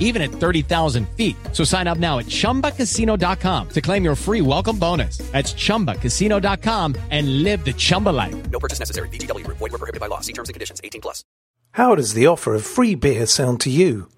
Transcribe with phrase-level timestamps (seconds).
[0.00, 1.36] even at 30,000 feet.
[1.52, 5.18] So sign up now at chumbacasino.com to claim your free welcome bonus.
[5.32, 8.50] That's chumbacasino.com and live the Chumba life.
[8.50, 9.08] No purchase necessary.
[9.10, 9.58] VGW Group.
[9.58, 10.20] Void were prohibited by law.
[10.20, 10.80] See terms and conditions.
[10.82, 11.22] 18 plus.
[11.72, 14.08] How does the offer of free beer sound to you?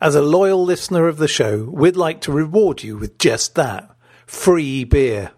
[0.00, 3.88] As a loyal listener of the show, we'd like to reward you with just that
[4.26, 5.30] free beer.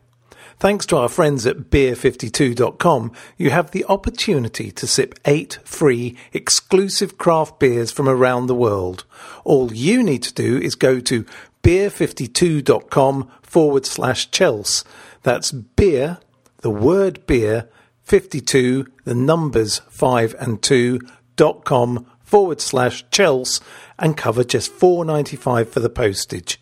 [0.58, 7.18] Thanks to our friends at beer52.com, you have the opportunity to sip eight free exclusive
[7.18, 9.04] craft beers from around the world.
[9.44, 11.26] All you need to do is go to
[11.62, 14.82] beer52.com forward slash Chels.
[15.22, 16.18] That's beer,
[16.62, 17.68] the word beer,
[18.04, 21.00] 52, the numbers 5 and 2,
[21.36, 23.60] dot com forward slash Chels
[23.98, 26.60] and cover just four ninety five for the postage.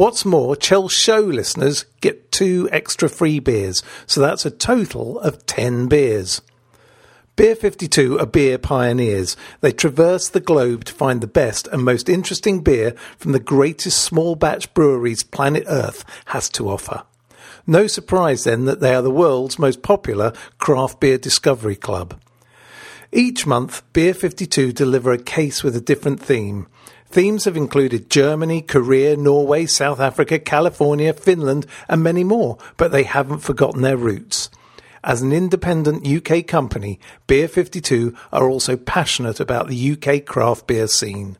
[0.00, 5.44] What's more, Chels Show listeners get two extra free beers, so that's a total of
[5.44, 6.40] 10 beers.
[7.36, 9.36] Beer 52 are beer pioneers.
[9.60, 14.02] They traverse the globe to find the best and most interesting beer from the greatest
[14.02, 17.02] small batch breweries planet Earth has to offer.
[17.66, 22.18] No surprise then that they are the world's most popular craft beer discovery club.
[23.12, 26.68] Each month, Beer 52 deliver a case with a different theme.
[27.10, 33.02] Themes have included Germany, Korea, Norway, South Africa, California, Finland, and many more, but they
[33.02, 34.48] haven't forgotten their roots.
[35.02, 40.86] As an independent UK company, Beer 52 are also passionate about the UK craft beer
[40.86, 41.36] scene.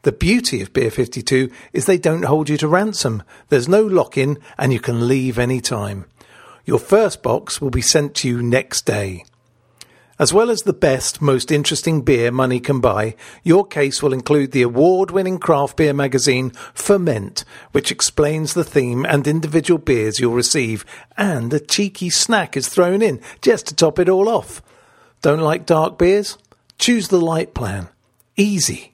[0.00, 3.22] The beauty of Beer 52 is they don't hold you to ransom.
[3.50, 6.06] There's no lock in and you can leave any time.
[6.64, 9.24] Your first box will be sent to you next day.
[10.18, 14.52] As well as the best, most interesting beer money can buy, your case will include
[14.52, 20.32] the award winning craft beer magazine Ferment, which explains the theme and individual beers you'll
[20.32, 20.86] receive,
[21.18, 24.62] and a cheeky snack is thrown in just to top it all off.
[25.20, 26.38] Don't like dark beers?
[26.78, 27.88] Choose the light plan.
[28.36, 28.92] Easy.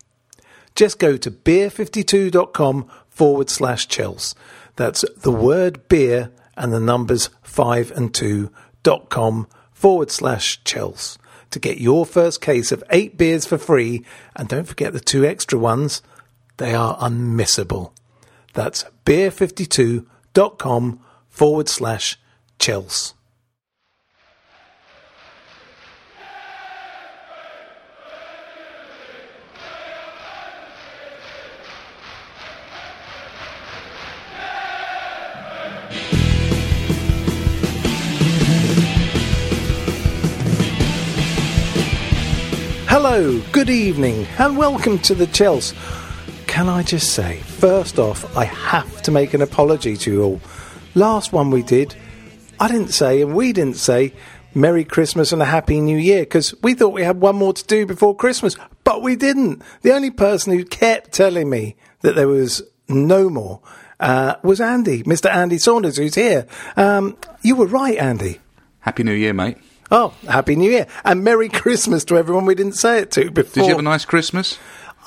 [0.74, 4.34] Just go to beer52.com forward slash Chels.
[4.74, 8.50] That's the word beer and the numbers 5 and 2
[8.82, 9.46] dot com
[9.82, 11.18] forward slash Chels
[11.50, 14.04] to get your first case of eight beers for free.
[14.36, 16.02] And don't forget the two extra ones.
[16.58, 17.90] They are unmissable.
[18.54, 22.16] That's beer52.com forward slash
[22.60, 23.14] Chels.
[43.12, 45.74] Good evening, and welcome to the Chels.
[46.46, 50.40] Can I just say, first off, I have to make an apology to you all.
[50.94, 51.94] Last one we did,
[52.58, 54.14] I didn't say, and we didn't say,
[54.54, 57.64] Merry Christmas and a Happy New Year, because we thought we had one more to
[57.66, 59.62] do before Christmas, but we didn't.
[59.82, 63.60] The only person who kept telling me that there was no more
[64.00, 65.30] uh, was Andy, Mr.
[65.30, 66.46] Andy Saunders, who's here.
[66.78, 68.40] Um, you were right, Andy.
[68.80, 69.58] Happy New Year, mate.
[69.90, 73.62] Oh, Happy New Year and Merry Christmas to everyone we didn't say it to before.
[73.62, 74.58] Did you have a nice Christmas?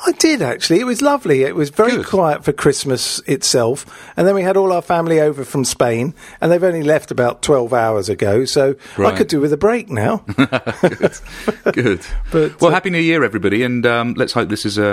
[0.06, 0.82] I did actually.
[0.82, 1.44] It was lovely.
[1.44, 2.06] It was very Good.
[2.06, 6.52] quiet for Christmas itself, and then we had all our family over from Spain, and
[6.52, 10.18] they've only left about twelve hours ago, so I could do with a break now.
[11.72, 12.02] Good.
[12.32, 14.84] But, well, uh, Happy New Year, everybody, and um, let's hope this is a,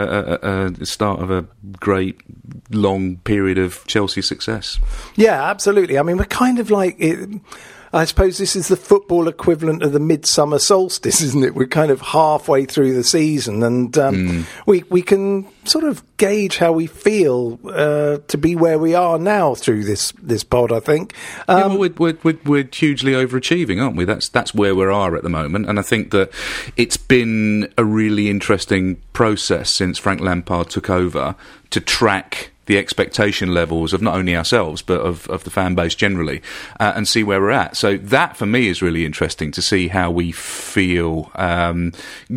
[0.42, 1.46] a, a, a start of a
[1.80, 2.20] great
[2.70, 4.78] long period of Chelsea success.
[5.16, 5.98] Yeah, absolutely.
[5.98, 7.40] I mean, we're kind of like it,
[7.94, 11.54] I suppose this is the football equivalent of the midsummer solstice, isn't it?
[11.54, 14.40] We're kind of halfway through the season, and um, Hmm.
[14.66, 19.18] we we can sort of gauge how we feel uh, to be where we are
[19.18, 20.72] now through this this pod.
[20.72, 21.12] I think.
[21.48, 24.04] Yeah, Um, well, we're, we're, we're, we're hugely overachieving, aren't we?
[24.04, 26.30] That's that's where we are at the moment, and I think that
[26.76, 31.34] it's been a really interesting process since Frank Lampard took over
[31.70, 35.94] to track the expectation levels of not only ourselves but of, of the fan base
[35.94, 36.42] generally,
[36.78, 37.76] uh, and see where we're at.
[37.76, 41.92] So that for me is really interesting to see how we feel um,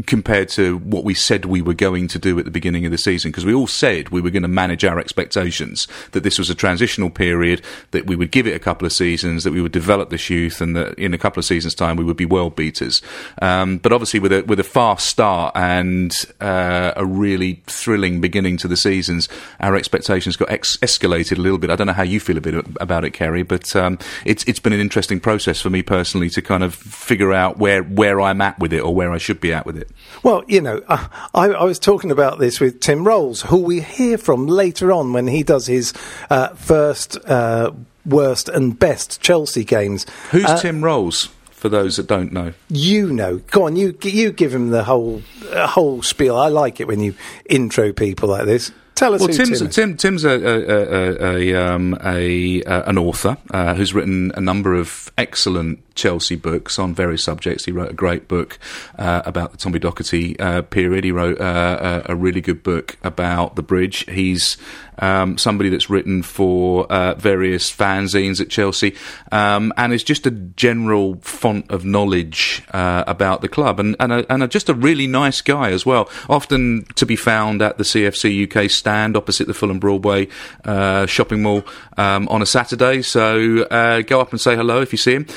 [0.06, 2.98] compared to what we said we were going to do at the beginning of the
[2.98, 6.50] season, because we all said we were going to manage our expectations that this was
[6.50, 7.62] a transitional period,
[7.92, 10.60] that we would give it a couple of seasons, that we would develop this youth,
[10.60, 13.02] and that in a couple of seasons' time we would be world beaters.
[13.42, 18.58] Um, but obviously, with a with a fast start and uh, a really thrilling beginning
[18.58, 19.30] to the seasons,
[19.60, 21.70] our expectations got ex- escalated a little bit.
[21.70, 24.60] I don't know how you feel a bit about it, Ceri, but um, it's it's
[24.60, 28.42] been an interesting process for me personally to kind of figure out where where I'm
[28.42, 29.90] at with it or where I should be at with it.
[30.24, 33.82] Well, you know, uh, I, I was talking about this with Tim Rolls, who we
[33.82, 35.94] hear from later on when he does his
[36.30, 37.72] uh, first uh,
[38.06, 40.06] worst and best Chelsea games.
[40.32, 41.30] Who's Uh, Tim Rolls?
[41.52, 45.24] For those that don't know, You know, go on, you you give him the whole
[45.52, 46.36] uh, whole spiel.
[46.36, 47.16] I like it when you
[47.50, 48.72] intro people like this.
[48.96, 53.38] Tell us Well, Tim's Tim Tim's a, a, a, a, um, a uh, an author
[53.52, 57.66] uh, who's written a number of excellent Chelsea books on various subjects.
[57.66, 58.60] He wrote a great book
[59.00, 61.04] uh, about the Tommy Docherty uh, period.
[61.04, 64.06] He wrote uh, a, a really good book about the bridge.
[64.10, 64.58] He's
[65.00, 68.96] um, somebody that's written for uh, various fanzines at Chelsea,
[69.32, 74.12] um, and is just a general font of knowledge uh, about the club, and and,
[74.12, 76.10] a, and a, just a really nice guy as well.
[76.30, 80.28] Often to be found at the CFC UK stand opposite the Fulham Broadway
[80.64, 81.64] uh, shopping mall
[81.98, 83.02] um, on a Saturday.
[83.02, 85.28] So uh, go up and say hello if you see him.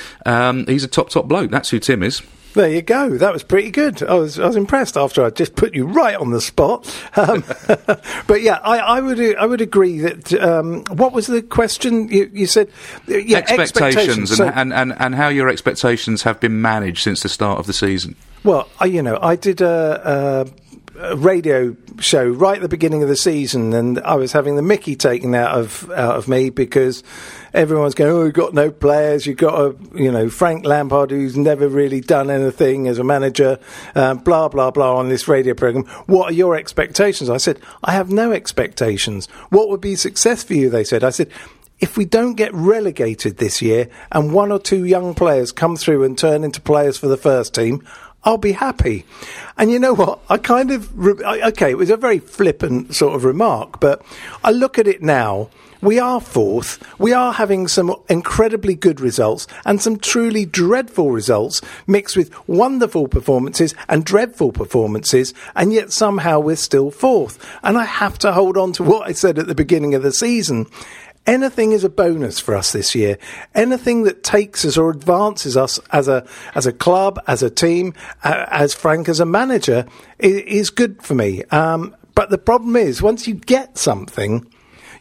[0.49, 1.51] Um, he's a top top bloke.
[1.51, 2.23] That's who Tim is.
[2.55, 3.19] There you go.
[3.19, 4.03] That was pretty good.
[4.03, 6.87] I was I was impressed after I just put you right on the spot.
[7.19, 7.43] Um,
[8.27, 10.33] but yeah, I, I would I would agree that.
[10.35, 12.69] Um, what was the question you, you said?
[13.09, 17.23] uh, Yeah, expectations, So- and, and, and, and how your expectations have been managed since
[17.23, 18.15] the start of the season.
[18.45, 20.68] Well, I, you know, I did a, a, a
[21.17, 24.97] radio show right at the beginning of the season, and I was having the Mickey
[24.97, 27.03] taken out of out of me because
[27.55, 29.27] everyone's going, "Oh, you've got no players.
[29.27, 33.59] You've got a, you know, Frank Lampard who's never really done anything as a manager."
[33.95, 35.85] Uh, blah blah blah on this radio program.
[36.07, 37.31] What are your expectations?
[37.31, 39.27] I said, I have no expectations.
[39.51, 40.71] What would be success for you?
[40.71, 41.05] They said.
[41.05, 41.31] I said
[41.81, 46.03] if we don't get relegated this year and one or two young players come through
[46.03, 47.87] and turn into players for the first team,
[48.25, 49.05] I'll be happy.
[49.57, 50.21] And you know what?
[50.29, 54.03] I kind of, okay, it was a very flippant sort of remark, but
[54.45, 55.51] I look at it now.
[55.81, 56.83] We are fourth.
[56.99, 63.07] We are having some incredibly good results and some truly dreadful results mixed with wonderful
[63.07, 67.39] performances and dreadful performances, and yet somehow we're still fourth.
[67.63, 70.13] And I have to hold on to what I said at the beginning of the
[70.13, 70.67] season.
[71.29, 73.19] Anything is a bonus for us this year.
[73.55, 77.93] Anything that takes us or advances us as a as a club, as a team,
[78.25, 79.85] uh, as Frank as a manager
[80.19, 81.45] is, is good for me.
[81.51, 84.51] Um, but the problem is, once you get something,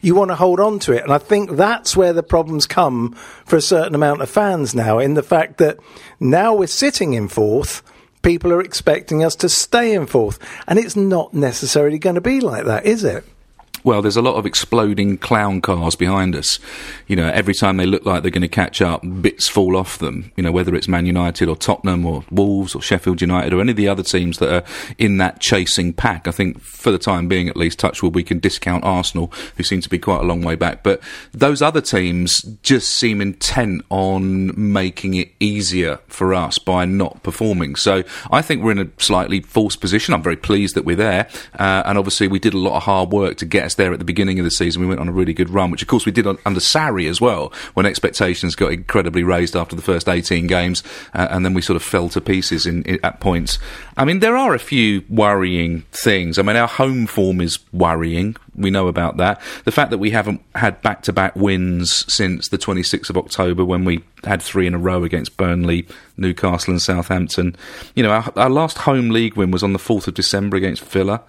[0.02, 1.02] you want to hold on to it.
[1.02, 3.12] And I think that's where the problems come
[3.46, 5.78] for a certain amount of fans now, in the fact that
[6.20, 7.82] now we're sitting in fourth,
[8.20, 10.38] people are expecting us to stay in fourth.
[10.66, 13.24] And it's not necessarily going to be like that, is it?
[13.84, 16.58] Well, there's a lot of exploding clown cars behind us.
[17.06, 19.98] You know, every time they look like they're going to catch up, bits fall off
[19.98, 20.32] them.
[20.36, 23.70] You know, whether it's Man United or Tottenham or Wolves or Sheffield United or any
[23.70, 24.64] of the other teams that are
[24.98, 26.26] in that chasing pack.
[26.26, 29.80] I think for the time being, at least, Touchwood, we can discount Arsenal, who seem
[29.80, 30.82] to be quite a long way back.
[30.82, 31.00] But
[31.32, 37.76] those other teams just seem intent on making it easier for us by not performing.
[37.76, 40.14] So I think we're in a slightly false position.
[40.14, 41.28] I'm very pleased that we're there.
[41.58, 44.04] Uh, and obviously, we did a lot of hard work to get there at the
[44.04, 44.80] beginning of the season.
[44.80, 47.08] We went on a really good run, which of course we did on, under Sarri
[47.08, 50.82] as well, when expectations got incredibly raised after the first 18 games,
[51.14, 53.58] uh, and then we sort of fell to pieces in, in, at points.
[53.96, 56.38] I mean, there are a few worrying things.
[56.38, 58.36] I mean, our home form is worrying.
[58.54, 59.40] We know about that.
[59.64, 63.64] The fact that we haven't had back to back wins since the 26th of October
[63.64, 67.56] when we had three in a row against Burnley, Newcastle, and Southampton.
[67.94, 70.84] You know, our, our last home league win was on the 4th of December against
[70.84, 71.22] Villa.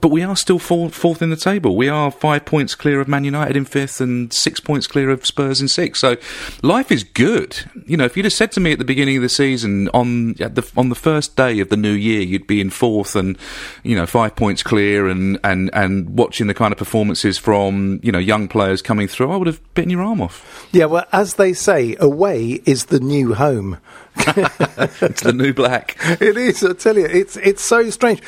[0.00, 1.76] But we are still four, fourth in the table.
[1.76, 5.26] We are five points clear of Man United in fifth and six points clear of
[5.26, 6.00] Spurs in sixth.
[6.00, 6.16] So
[6.62, 7.58] life is good.
[7.86, 10.34] You know, if you'd have said to me at the beginning of the season, on
[10.34, 13.36] the on the first day of the new year, you'd be in fourth and
[13.82, 18.12] you know five points clear, and and and watching the kind of performances from you
[18.12, 20.68] know young players coming through, I would have bitten your arm off.
[20.72, 23.78] Yeah, well, as they say, away is the new home.
[24.16, 25.96] it's the new black.
[26.22, 26.62] It is.
[26.62, 28.20] I tell you, it's it's so strange.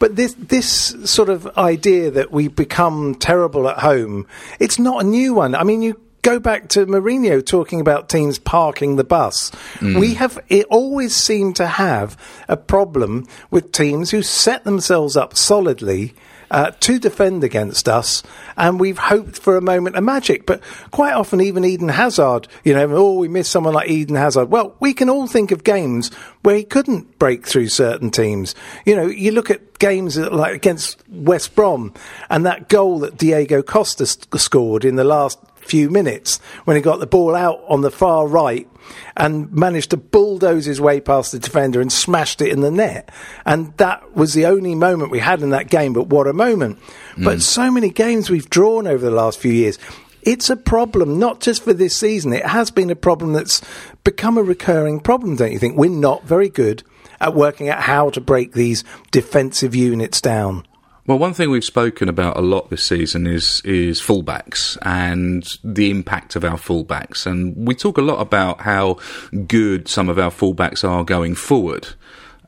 [0.00, 4.26] But this this sort of idea that we become terrible at home,
[4.58, 5.54] it's not a new one.
[5.54, 9.50] I mean, you go back to Mourinho talking about teams parking the bus.
[9.78, 10.00] Mm.
[10.00, 12.16] We have it always seemed to have
[12.48, 16.14] a problem with teams who set themselves up solidly
[16.50, 18.22] uh, to defend against us,
[18.56, 20.46] and we've hoped for a moment of magic.
[20.46, 24.50] But quite often, even Eden Hazard, you know, oh, we miss someone like Eden Hazard.
[24.50, 28.54] Well, we can all think of games where he couldn't break through certain teams.
[28.84, 31.94] You know, you look at games like against West Brom
[32.28, 37.00] and that goal that Diego Costa scored in the last few minutes when he got
[37.00, 38.68] the ball out on the far right
[39.16, 43.10] and managed to bulldoze his way past the defender and smashed it in the net.
[43.44, 46.78] And that was the only moment we had in that game, but what a moment.
[47.14, 47.24] Mm.
[47.24, 49.78] But so many games we've drawn over the last few years.
[50.22, 52.32] It's a problem, not just for this season.
[52.32, 53.62] It has been a problem that's
[54.04, 55.76] become a recurring problem, don't you think?
[55.76, 56.82] We're not very good
[57.20, 60.66] at working out how to break these defensive units down.
[61.06, 65.90] Well, one thing we've spoken about a lot this season is is fullbacks and the
[65.90, 68.98] impact of our fullbacks, and we talk a lot about how
[69.46, 71.88] good some of our fullbacks are going forward.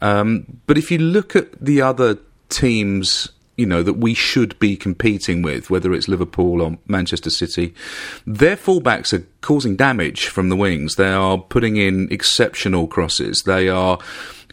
[0.01, 2.19] Um, but if you look at the other
[2.49, 7.75] teams you know that we should be competing with, whether it's Liverpool or Manchester City,
[8.27, 10.97] their fullbacks are causing damage from the wings.
[10.97, 13.43] They are putting in exceptional crosses.
[13.43, 13.99] They are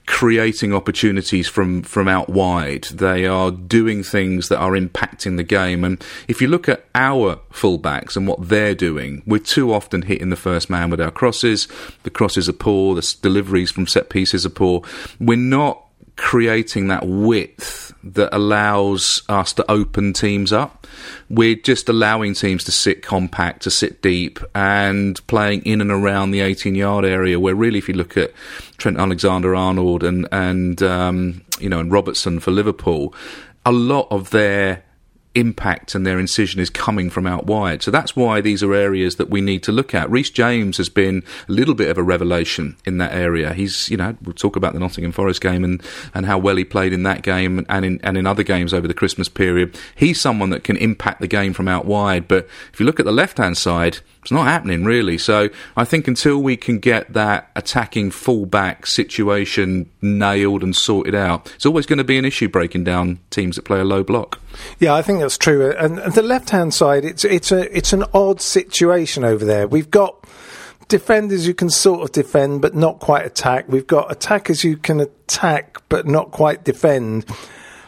[0.09, 2.85] creating opportunities from, from out wide.
[2.85, 5.83] They are doing things that are impacting the game.
[5.85, 10.31] And if you look at our fullbacks and what they're doing, we're too often hitting
[10.31, 11.67] the first man with our crosses.
[12.03, 12.95] The crosses are poor.
[12.95, 14.81] The deliveries from set pieces are poor.
[15.19, 15.85] We're not
[16.19, 20.85] creating that width that allows us to open teams up.
[21.29, 26.31] We're just allowing teams to sit compact, to sit deep, and playing in and around
[26.31, 27.39] the 18 yard area.
[27.39, 28.33] Where really, if you look at
[28.77, 33.15] Trent Alexander Arnold and, and um, you know, and Robertson for Liverpool,
[33.65, 34.83] a lot of their
[35.39, 37.81] impact and their incision is coming from out wide.
[37.81, 40.09] So that's why these are areas that we need to look at.
[40.09, 43.53] Reece James has been a little bit of a revelation in that area.
[43.53, 45.81] He's, you know, we'll talk about the Nottingham Forest game and,
[46.13, 48.87] and how well he played in that game and in, and in other games over
[48.87, 49.77] the Christmas period.
[49.95, 52.27] He's someone that can impact the game from out wide.
[52.27, 55.17] But if you look at the left hand side, it's not happening really.
[55.17, 61.51] So I think until we can get that attacking fullback situation nailed and sorted out,
[61.55, 64.39] it's always going to be an issue breaking down teams that play a low block.
[64.79, 65.71] Yeah, I think that's true.
[65.71, 69.67] And the left hand side, it's it's a it's an odd situation over there.
[69.67, 70.25] We've got
[70.87, 73.65] defenders who can sort of defend but not quite attack.
[73.67, 77.27] We've got attackers who can attack but not quite defend.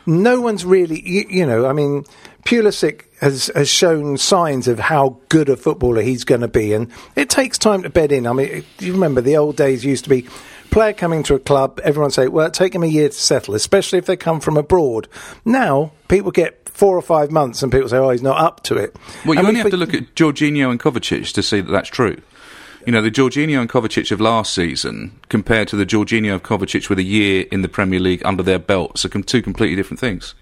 [0.06, 2.06] No one's really, you, you know, I mean,
[2.46, 6.92] Pulisic has, has shown signs of how good a footballer he's going to be, and
[7.16, 8.28] it takes time to bed in.
[8.28, 10.28] I mean, you remember the old days used to be
[10.72, 14.00] player coming to a club, everyone say, well, take him a year to settle, especially
[14.00, 15.08] if they come from abroad.
[15.46, 18.78] Now, people get four or five months and people say, oh, he's not up to
[18.78, 18.96] it.
[19.26, 21.90] Well, you and only have to look at Jorginho and Kovacic to see that that's
[21.90, 22.20] true.
[22.86, 26.90] You know, the Jorginho and Kovacic of last season compared to the Jorginho of Kovacic
[26.90, 30.34] with a year in the Premier League under their belts are two completely different things.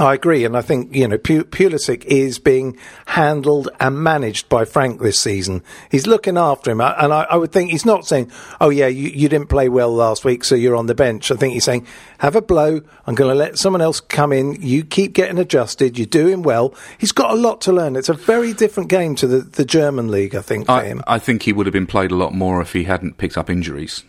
[0.00, 5.02] I agree, and I think you know Pulisic is being handled and managed by Frank
[5.02, 5.62] this season.
[5.90, 9.10] He's looking after him, and I, I would think he's not saying, "Oh yeah, you,
[9.10, 11.86] you, didn't play well last week, so you're on the bench." I think he's saying,
[12.18, 12.80] "Have a blow.
[13.06, 14.56] I'm going to let someone else come in.
[14.62, 15.98] You keep getting adjusted.
[15.98, 17.94] You're doing well." He's got a lot to learn.
[17.94, 20.66] It's a very different game to the, the German league, I think.
[20.66, 22.84] For I, him, I think he would have been played a lot more if he
[22.84, 24.04] hadn't picked up injuries.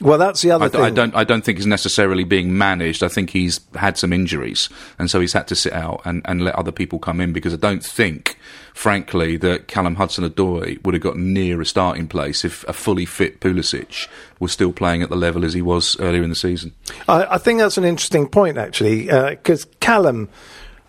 [0.00, 0.80] Well, that's the other I, thing.
[0.80, 1.14] I don't.
[1.16, 3.02] I don't think he's necessarily being managed.
[3.02, 6.42] I think he's had some injuries, and so he's had to sit out and, and
[6.42, 7.32] let other people come in.
[7.32, 8.38] Because I don't think,
[8.74, 13.40] frankly, that Callum Hudson-Odoi would have got near a starting place if a fully fit
[13.40, 14.06] Pulisic
[14.38, 16.74] was still playing at the level as he was earlier in the season.
[17.08, 20.28] I, I think that's an interesting point, actually, because uh, Callum,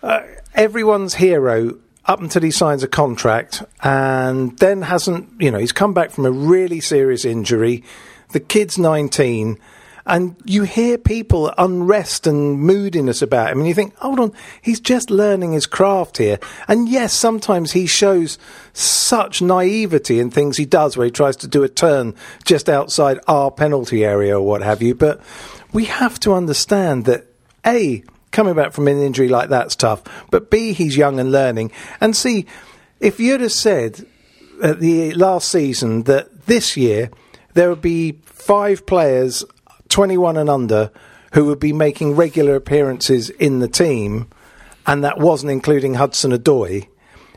[0.04, 0.22] uh,
[0.54, 1.76] everyone's hero
[2.06, 5.40] up until he signs a contract, and then hasn't.
[5.40, 7.82] You know, he's come back from a really serious injury
[8.32, 9.58] the kid's 19,
[10.06, 14.32] and you hear people unrest and moodiness about him, and you think, hold on,
[14.62, 16.38] he's just learning his craft here.
[16.66, 18.38] And yes, sometimes he shows
[18.72, 23.20] such naivety in things he does, where he tries to do a turn just outside
[23.28, 24.94] our penalty area or what have you.
[24.94, 25.20] But
[25.72, 27.26] we have to understand that,
[27.64, 30.02] A, coming back from an injury like that's tough.
[30.30, 31.72] But B, he's young and learning.
[32.00, 32.46] And C,
[33.00, 34.06] if you'd have said
[34.62, 37.10] at the last season that this year
[37.54, 39.44] there would be five players,
[39.88, 40.90] 21 and under,
[41.32, 44.28] who would be making regular appearances in the team,
[44.86, 46.88] and that wasn't including Hudson Odoi,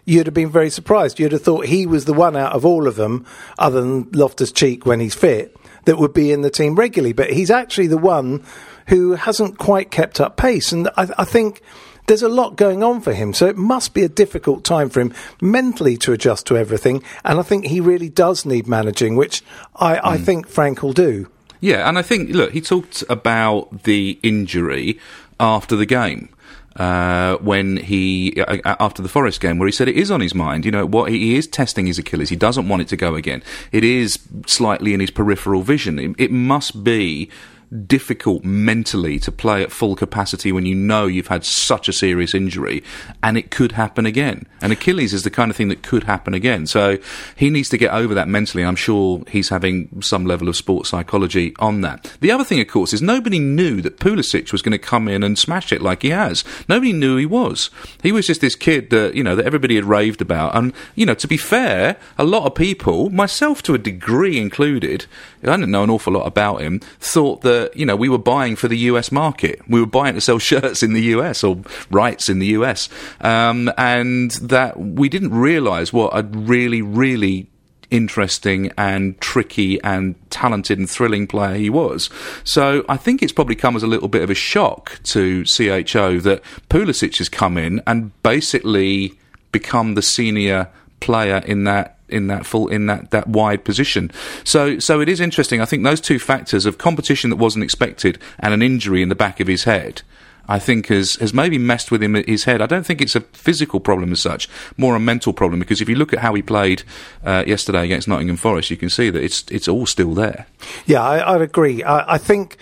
[0.06, 1.20] you'd have been very surprised.
[1.20, 3.26] You'd have thought he was the one out of all of them,
[3.58, 5.56] other than Loftus Cheek when he's fit,
[5.86, 7.14] that would be in the team regularly.
[7.14, 8.44] But he's actually the one
[8.88, 10.72] who hasn't quite kept up pace.
[10.72, 11.62] And I, I think
[12.08, 13.34] there's a lot going on for him.
[13.34, 17.04] So it must be a difficult time for him mentally to adjust to everything.
[17.24, 19.44] And I think he really does need managing, which
[19.76, 21.30] I, I think Frank will do.
[21.60, 25.00] Yeah, and I think look, he talked about the injury
[25.40, 26.30] after the game.
[26.76, 30.22] Uh, when he uh, uh, after the Forest game, where he said it is on
[30.22, 30.66] his mind.
[30.66, 32.30] You know what he is testing his Achilles.
[32.30, 33.44] He doesn't want it to go again.
[33.72, 34.18] It is
[34.48, 36.00] slightly in his peripheral vision.
[36.00, 37.30] It, it must be
[37.74, 42.34] difficult mentally to play at full capacity when you know you've had such a serious
[42.34, 42.84] injury
[43.22, 44.46] and it could happen again.
[44.62, 46.68] And Achilles is the kind of thing that could happen again.
[46.68, 46.98] So
[47.36, 48.64] he needs to get over that mentally.
[48.64, 52.16] I'm sure he's having some level of sports psychology on that.
[52.22, 55.24] The other thing, of course, is nobody knew that Pulisic was going to come in
[55.24, 56.44] and smash it like he has.
[56.70, 57.70] Nobody knew he was.
[58.02, 60.56] He was just this kid that, you know, that everybody had raved about.
[60.56, 65.06] And, you know, to be fair, a lot of people, myself to a degree included,
[65.44, 68.56] I didn't know an awful lot about him, thought that, you know, we were buying
[68.56, 69.62] for the US market.
[69.68, 72.90] We were buying to sell shirts in the US or rights in the US.
[73.22, 77.48] Um, and that we didn't realize what a really, really
[77.94, 82.10] interesting and tricky and talented and thrilling player he was.
[82.44, 86.20] So I think it's probably come as a little bit of a shock to CHO
[86.20, 89.14] that Pulisic has come in and basically
[89.52, 90.70] become the senior
[91.04, 94.12] player in that in that full in that that wide position.
[94.44, 95.62] So so it is interesting.
[95.62, 99.16] I think those two factors of competition that wasn't expected and an injury in the
[99.16, 100.02] back of his head.
[100.46, 102.62] I think has has maybe messed with him his head.
[102.62, 105.60] I don't think it's a physical problem as such, more a mental problem.
[105.60, 106.84] Because if you look at how he played
[107.24, 110.46] uh, yesterday against Nottingham Forest, you can see that it's it's all still there.
[110.86, 111.82] Yeah, I, I'd agree.
[111.84, 112.58] I, I think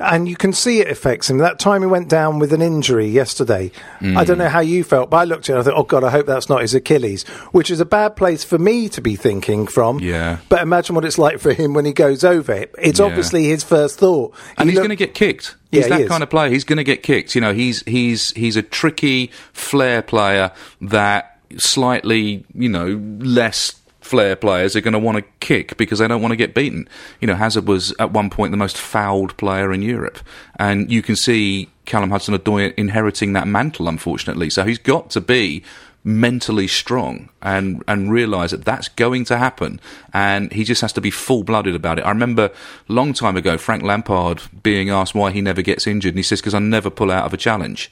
[0.00, 1.38] and you can see it affects him.
[1.38, 3.70] That time he went down with an injury yesterday.
[4.00, 4.42] I don't hmm.
[4.42, 6.10] know how you felt, but I looked at it and I thought, oh God, I
[6.10, 9.66] hope that's not his Achilles, which is a bad place for me to be thinking
[9.66, 9.98] from.
[10.00, 10.38] Yeah.
[10.48, 12.74] But imagine what it's like for him when he goes over it.
[12.78, 13.06] It's Yeah.
[13.06, 14.34] obviously his first thought.
[14.56, 15.56] and He he's looked- going to get kicked.
[15.70, 16.50] Yeah, He's he kind of player.
[16.50, 17.34] He's going to get kicked.
[17.34, 24.36] You know, he's he's he's a tricky flair player that slightly, you know, less flair
[24.36, 26.88] players are going to want to kick because they don't want to get beaten.
[27.20, 30.18] You know, Hazard was at one point the most fouled player in Europe,
[30.58, 34.50] and you can see Callum Hudson-Odoi inheriting that mantle, unfortunately.
[34.50, 35.62] So he's got to be
[36.04, 39.80] mentally strong and and realize that that's going to happen.
[40.12, 42.02] And he just has to be full-blooded about it.
[42.02, 42.50] I remember
[42.86, 46.14] long time ago frank lampard being asked why he never gets injured.
[46.14, 47.90] And he says because i never pull out of a challenge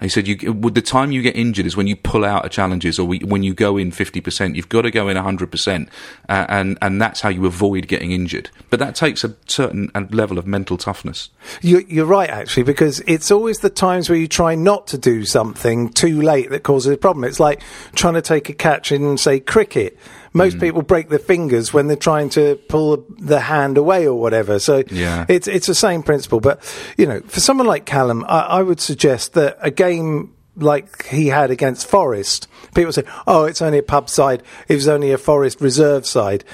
[0.00, 2.50] he said, you, "With the time you get injured is when you pull out of
[2.50, 4.56] challenges, or we, when you go in fifty percent.
[4.56, 5.88] You've got to go in hundred percent,
[6.28, 8.50] uh, and and that's how you avoid getting injured.
[8.70, 11.30] But that takes a certain level of mental toughness.
[11.62, 15.24] You, you're right, actually, because it's always the times where you try not to do
[15.24, 17.24] something too late that causes a problem.
[17.24, 17.62] It's like
[17.94, 19.98] trying to take a catch in, say, cricket.
[20.34, 20.38] Mm.
[20.38, 24.58] Most people break their fingers when they're trying to pull the hand away or whatever.
[24.58, 25.24] So Yeah.
[25.28, 26.40] it's it's the same principle.
[26.40, 26.60] But
[26.96, 31.28] you know, for someone like Callum, I, I would suggest that a game like he
[31.28, 34.42] had against Forest, people say, "Oh, it's only a pub side.
[34.68, 36.44] It was only a Forest reserve side."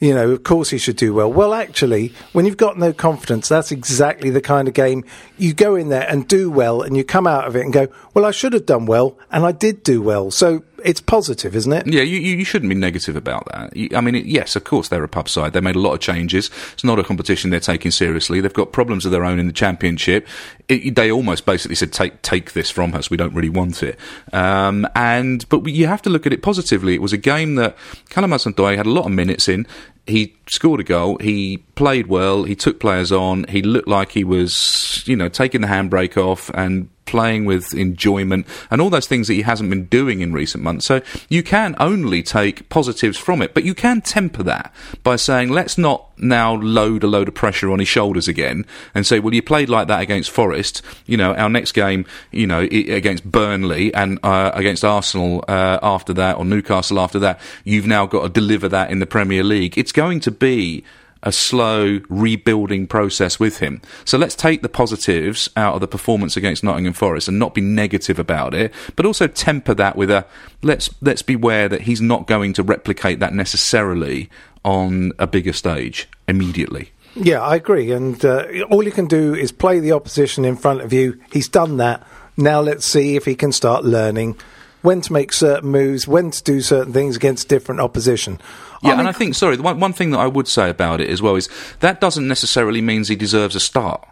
[0.00, 1.32] You know, of course he should do well.
[1.32, 5.04] Well, actually, when you've got no confidence, that's exactly the kind of game
[5.38, 7.86] you go in there and do well, and you come out of it and go,
[8.12, 11.72] "Well, I should have done well, and I did do well." So it's positive, isn't
[11.72, 11.86] it?
[11.86, 13.72] Yeah, you, you shouldn't be negative about that.
[13.96, 15.54] I mean, yes, of course, they're a pub side.
[15.54, 16.50] They made a lot of changes.
[16.74, 18.40] It's not a competition they're taking seriously.
[18.40, 20.28] They've got problems of their own in the championship.
[20.68, 23.10] It, they almost basically said, "Take take this from us.
[23.10, 23.98] We don't really want it."
[24.32, 26.94] Um, and but you have to look at it positively.
[26.94, 27.76] It was a game that
[28.10, 29.66] Callum Hudson-Odoi had a lot of minutes in.
[30.06, 31.16] He scored a goal.
[31.18, 32.44] He played well.
[32.44, 33.44] He took players on.
[33.44, 38.46] He looked like he was, you know, taking the handbrake off and playing with enjoyment
[38.70, 40.86] and all those things that he hasn't been doing in recent months.
[40.86, 45.50] So you can only take positives from it, but you can temper that by saying,
[45.50, 48.64] let's not now load a load of pressure on his shoulders again
[48.94, 50.82] and say, well, you played like that against Forest.
[51.06, 56.12] You know, our next game, you know, against Burnley and uh, against Arsenal uh, after
[56.14, 59.76] that or Newcastle after that, you've now got to deliver that in the Premier League.
[59.76, 60.84] It's going to be
[61.24, 63.82] a slow rebuilding process with him.
[64.04, 67.60] So let's take the positives out of the performance against Nottingham Forest and not be
[67.60, 70.26] negative about it, but also temper that with a
[70.62, 74.30] let's let's beware that he's not going to replicate that necessarily
[74.64, 76.92] on a bigger stage immediately.
[77.16, 77.92] Yeah, I agree.
[77.92, 81.20] And uh, all you can do is play the opposition in front of you.
[81.32, 82.06] He's done that.
[82.36, 84.36] Now let's see if he can start learning
[84.84, 88.38] when to make certain moves, when to do certain things against different opposition.
[88.84, 91.00] Yeah, mean, and I think sorry, the one, one thing that I would say about
[91.00, 91.48] it as well is
[91.80, 94.06] that doesn't necessarily means he deserves a start.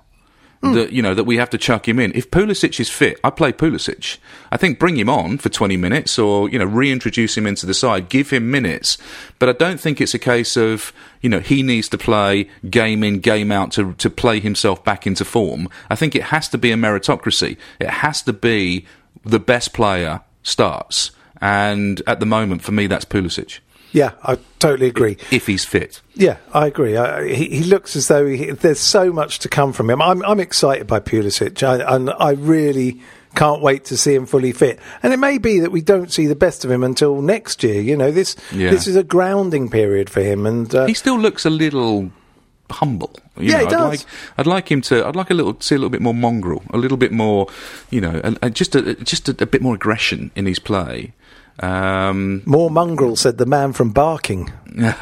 [0.63, 0.75] Hmm.
[0.75, 2.13] That you know that we have to chuck him in.
[2.15, 4.19] If Pulisic is fit, I play Pulisic.
[4.53, 7.75] I think bring him on for twenty minutes, or you know reintroduce him into the
[7.75, 8.97] side, give him minutes.
[9.41, 13.03] But I don't think it's a case of you know he needs to play game
[13.03, 15.69] in game out to to play himself back into form.
[15.91, 17.57] I think it has to be a meritocracy.
[17.81, 18.87] It has to be
[19.25, 23.59] the best player starts, and at the moment for me that's Pulisic
[23.93, 25.17] yeah, I totally agree.
[25.31, 26.01] if he's fit.
[26.15, 26.97] Yeah, I agree.
[26.97, 30.03] I, he, he looks as though he, there's so much to come from him.
[30.03, 33.01] I'm, I'm excited by Pulisic, I, and I really
[33.35, 34.79] can't wait to see him fully fit.
[35.03, 37.81] And it may be that we don't see the best of him until next year.
[37.81, 38.71] You know, this Yeah.
[38.71, 42.11] this is a grounding period for him, and uh, he still looks a little
[42.71, 43.15] humble.
[43.39, 43.89] You Yeah, know, he I'd does.
[43.91, 44.07] like
[44.39, 45.07] I'd like him to.
[45.07, 47.47] I'd like a little see a little bit more mongrel, a little bit more,
[47.91, 51.13] you know, a, a, just a just a, a bit more aggression in his play.
[51.61, 54.51] Um, more mongrel said the man from Barking.
[54.79, 54.97] um,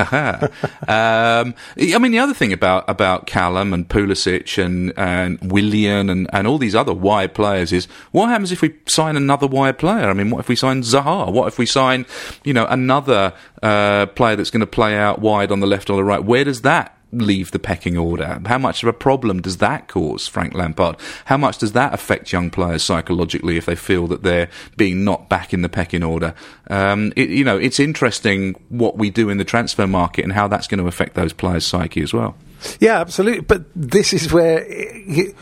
[0.89, 6.47] I mean, the other thing about about Callum and Pulisic and and Willian and, and
[6.49, 10.11] all these other wide players is what happens if we sign another wide player?
[10.11, 11.33] I mean, what if we sign Zaha?
[11.33, 12.05] What if we sign,
[12.43, 13.33] you know, another
[13.63, 16.25] uh, player that's going to play out wide on the left or the right?
[16.25, 18.41] Where does that leave the pecking order?
[18.47, 20.97] How much of a problem does that cause, Frank Lampard?
[21.27, 25.29] How much does that affect young players psychologically if they feel that they're being not
[25.29, 26.35] back in the pecking order?
[26.69, 30.49] Um, it, you know, it's interesting what we do in the transfer market and how
[30.49, 32.37] that's going to affect those players' psyche as well.
[32.79, 33.41] Yeah, absolutely.
[33.41, 35.33] But this is where he,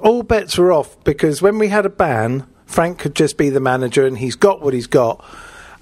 [0.00, 3.60] all bets were off because when we had a ban, Frank could just be the
[3.60, 5.24] manager, and he's got what he's got.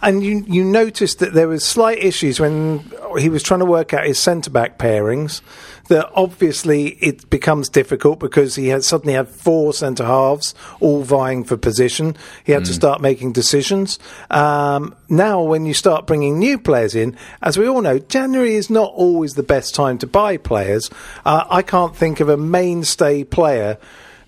[0.00, 3.92] And you you noticed that there was slight issues when he was trying to work
[3.92, 5.40] out his centre back pairings.
[5.88, 11.44] That obviously it becomes difficult because he had suddenly had four centre halves all vying
[11.44, 12.14] for position.
[12.44, 13.98] He had to start making decisions.
[14.30, 18.68] Um, now, when you start bringing new players in, as we all know, January is
[18.68, 20.90] not always the best time to buy players.
[21.24, 23.78] Uh, I can't think of a mainstay player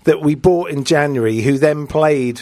[0.05, 2.41] that we bought in January who then played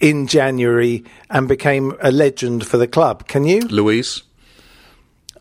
[0.00, 3.26] in January and became a legend for the club.
[3.28, 3.60] Can you?
[3.60, 4.22] Luiz,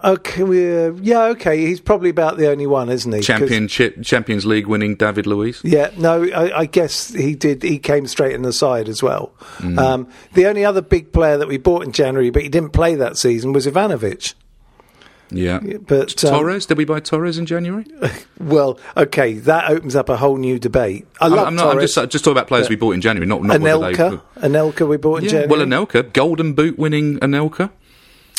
[0.03, 1.57] Okay, uh, yeah, okay.
[1.57, 3.21] He's probably about the only one, isn't he?
[3.21, 5.61] championship, Champions League winning David Luiz.
[5.63, 7.63] Yeah, no, I, I guess he did.
[7.63, 9.33] He came straight in the side as well.
[9.57, 9.79] Mm.
[9.79, 12.95] Um, the only other big player that we bought in January, but he didn't play
[12.95, 14.35] that season, was Ivanovic.
[15.29, 15.59] Yeah.
[15.59, 17.85] But um, Torres, did we buy Torres in January?
[18.39, 21.05] well, okay, that opens up a whole new debate.
[21.19, 21.75] I I'm, love I'm not.
[21.75, 23.93] I'm just just talking about players we bought in January, not not whether they.
[23.93, 25.65] Anelka, Anelka, we bought in Yeah, January.
[25.65, 27.71] well, Anelka, Golden Boot winning Anelka.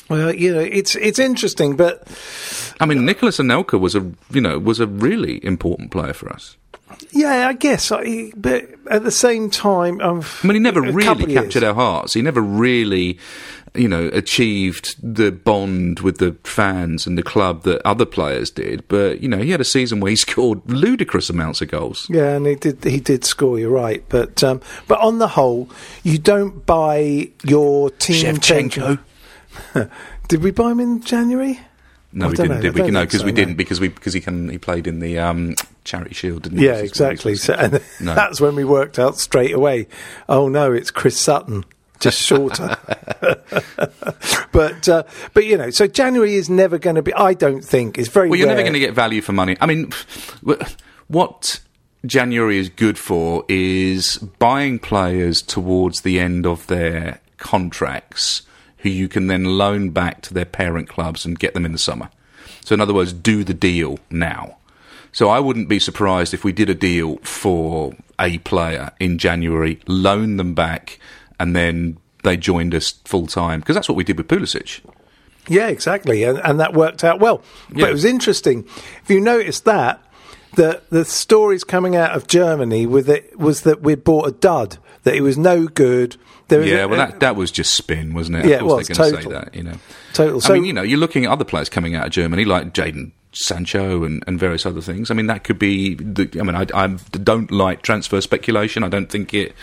[0.08, 2.08] Well, you know, it's it's interesting, but
[2.80, 6.56] I mean, Nicholas Anelka was a you know was a really important player for us.
[7.10, 7.92] yeah, I guess.
[7.92, 11.64] I, but at the same time, um, I mean, he never really captured years.
[11.64, 12.14] our hearts.
[12.14, 13.18] He never really,
[13.74, 18.86] you know, achieved the bond with the fans and the club that other players did.
[18.88, 22.06] But you know, he had a season where he scored ludicrous amounts of goals.
[22.10, 22.84] Yeah, and he did.
[22.84, 23.58] He did score.
[23.58, 25.68] You're right, but um, but on the whole,
[26.02, 28.36] you don't buy your team.
[28.36, 28.98] Shevchenko.
[30.28, 31.58] Did we buy him in January?
[32.12, 32.50] No, I we didn't.
[32.50, 32.60] know.
[32.60, 32.90] Did we?
[32.90, 33.36] No, because so, we no.
[33.36, 33.54] didn't.
[33.56, 35.54] Because we because he can he played in the um,
[35.84, 36.66] charity shield, didn't he?
[36.66, 37.34] Yeah, exactly.
[37.34, 37.54] So,
[38.00, 38.14] No.
[38.14, 39.88] that's when we worked out straight away.
[40.28, 41.64] Oh no, it's Chris Sutton,
[42.00, 42.76] just shorter.
[44.52, 45.02] but uh,
[45.34, 47.12] but you know, so January is never going to be.
[47.14, 48.28] I don't think it's very.
[48.28, 49.56] Well, you're never going to get value for money.
[49.60, 49.92] I mean,
[51.08, 51.60] what
[52.06, 58.42] January is good for is buying players towards the end of their contracts
[58.78, 61.78] who you can then loan back to their parent clubs and get them in the
[61.78, 62.10] summer.
[62.64, 64.56] So, in other words, do the deal now.
[65.10, 69.80] So, I wouldn't be surprised if we did a deal for a player in January,
[69.86, 70.98] loan them back,
[71.38, 74.80] and then they joined us full time because that's what we did with Pulisic.
[75.48, 77.42] Yeah, exactly, and, and that worked out well.
[77.70, 77.82] Yeah.
[77.82, 78.64] But it was interesting.
[79.02, 80.02] If you noticed that,
[80.54, 84.78] the the stories coming out of Germany with it was that we'd bought a dud,
[85.04, 86.16] that it was no good.
[86.48, 88.46] There Yeah, well, that, that was just spin, wasn't it?
[88.46, 89.76] Yeah, of it was, they're going to say that, you know.
[90.14, 90.40] Total.
[90.44, 93.12] I mean, you know, you're looking at other players coming out of Germany, like Jadon
[93.32, 95.10] Sancho and, and various other things.
[95.10, 95.94] I mean, that could be.
[95.94, 98.82] The, I mean, I, I don't like transfer speculation.
[98.82, 99.54] I don't think it.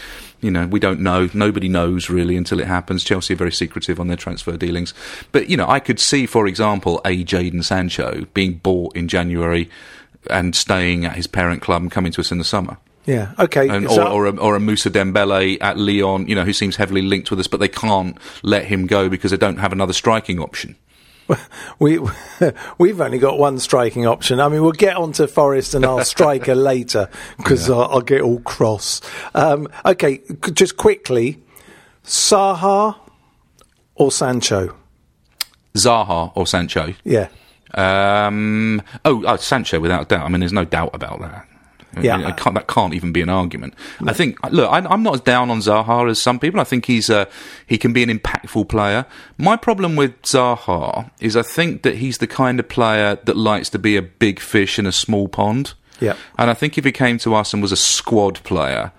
[0.42, 1.30] You know, we don't know.
[1.34, 3.04] Nobody knows really until it happens.
[3.04, 4.94] Chelsea are very secretive on their transfer dealings.
[5.32, 9.70] But you know, I could see, for example, a Jadon Sancho being bought in January
[10.30, 13.70] and staying at his parent club and coming to us in the summer yeah, okay.
[13.70, 16.76] and, so- or, or, a, or a Moussa Dembele at Lyon, you know, who seems
[16.76, 19.94] heavily linked with us, but they can't let him go because they don't have another
[19.94, 20.76] striking option.
[21.80, 22.00] we
[22.78, 24.40] we've only got one striking option.
[24.40, 28.22] I mean, we'll get on to Forest and our striker later because I'll, I'll get
[28.22, 29.02] all cross.
[29.34, 30.22] Um, okay,
[30.54, 31.42] just quickly,
[32.06, 32.96] Zaha
[33.96, 34.76] or Sancho?
[35.76, 36.94] Zaha or Sancho?
[37.04, 37.28] Yeah,
[37.74, 40.26] Um, oh, oh, Sancho, without doubt.
[40.26, 41.48] I mean, there's no doubt about that.
[41.98, 42.18] I Yeah.
[42.18, 43.74] mean, I can't, that can't even be an argument.
[44.06, 46.60] I think, look, I, I'm not as down on Zaha as some people.
[46.60, 47.26] I think he's uh,
[47.66, 49.06] he can be an impactful player.
[49.38, 53.70] My problem with Zaha is I think that he's the kind of player that likes
[53.72, 55.74] to be a big fish in a small pond.
[56.00, 56.16] Yeah.
[56.38, 58.92] And I think if he came to us and was a squad player,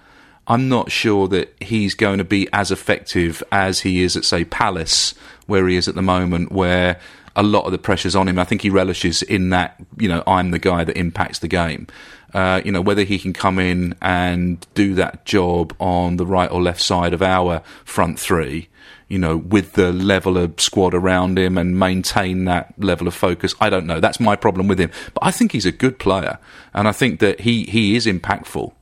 [0.49, 4.45] I'm not sure that he's going to be as effective as he is at, say,
[4.45, 5.15] Palace,
[5.47, 6.99] where he is at the moment, where
[7.37, 8.39] a lot of the pressure's on him.
[8.39, 11.87] I think he relishes in that, you know, I'm the guy that impacts the game.
[12.35, 16.51] Uh, you know, whether he can come in and do that job on the right
[16.51, 18.69] or left side of our front three,
[19.09, 23.55] you know, with the level of squad around him and maintain that level of focus.
[23.61, 24.01] I don't know.
[24.01, 24.91] That's my problem with him.
[25.15, 26.39] But I think he's a good player.
[26.75, 28.73] And I think that he, he is impactful.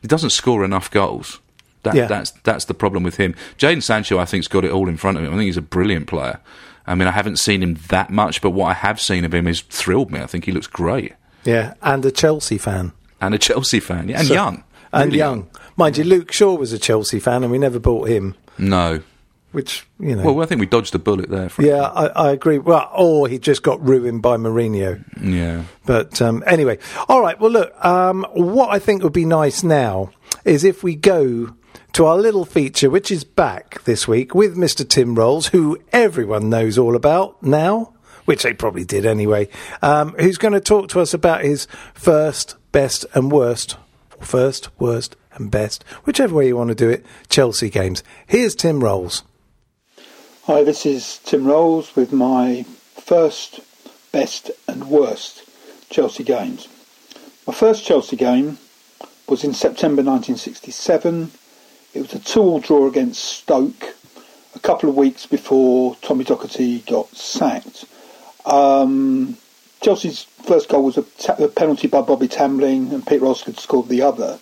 [0.00, 1.40] He doesn't score enough goals.
[1.82, 2.06] That, Yeah.
[2.06, 3.34] That's that's the problem with him.
[3.58, 5.32] Jadon Sancho, I think's got it all in front of him.
[5.32, 6.40] I think he's a brilliant player.
[6.86, 9.46] I mean, I haven't seen him that much, but what I have seen of him
[9.46, 10.20] has thrilled me.
[10.20, 11.12] I think he looks great.
[11.44, 12.92] yeah, and a Chelsea fan.
[13.20, 14.64] And a Chelsea fan, yeah, and So- young.
[14.92, 15.46] and Really young.
[15.76, 18.34] Mind you, Luke Shaw was a Chelsea fan, and we never bought him.
[18.58, 19.00] No.
[19.52, 21.48] Which you know, Well, I think we dodged a bullet there.
[21.48, 21.68] Frank.
[21.70, 22.58] yeah, I, I agree.
[22.58, 25.02] Well, or he just got ruined by Mourinho.
[25.22, 25.62] Yeah.
[25.86, 27.38] But um, anyway, all right.
[27.40, 30.10] Well, look, um, what I think would be nice now
[30.44, 31.54] is if we go
[31.94, 34.86] to our little feature, which is back this week with Mr.
[34.86, 39.48] Tim Rolls, who everyone knows all about now, which they probably did anyway,
[39.80, 43.76] um, who's going to talk to us about his first, best, and worst.
[44.20, 48.02] First, worst, and best, whichever way you want to do it, Chelsea games.
[48.26, 49.22] Here's Tim Rolls.
[50.44, 52.64] Hi, this is Tim Rolls with my
[52.96, 53.60] first,
[54.10, 55.48] best, and worst
[55.90, 56.66] Chelsea games.
[57.46, 58.58] My first Chelsea game
[59.28, 61.30] was in September 1967.
[61.94, 63.94] It was a two-all draw against Stoke
[64.56, 67.84] a couple of weeks before Tommy Docherty got sacked.
[68.44, 69.36] Um,
[69.80, 74.40] Chelsea's first goal was a, penalty by Bobby Tambling, and Peter Osgood scored the other.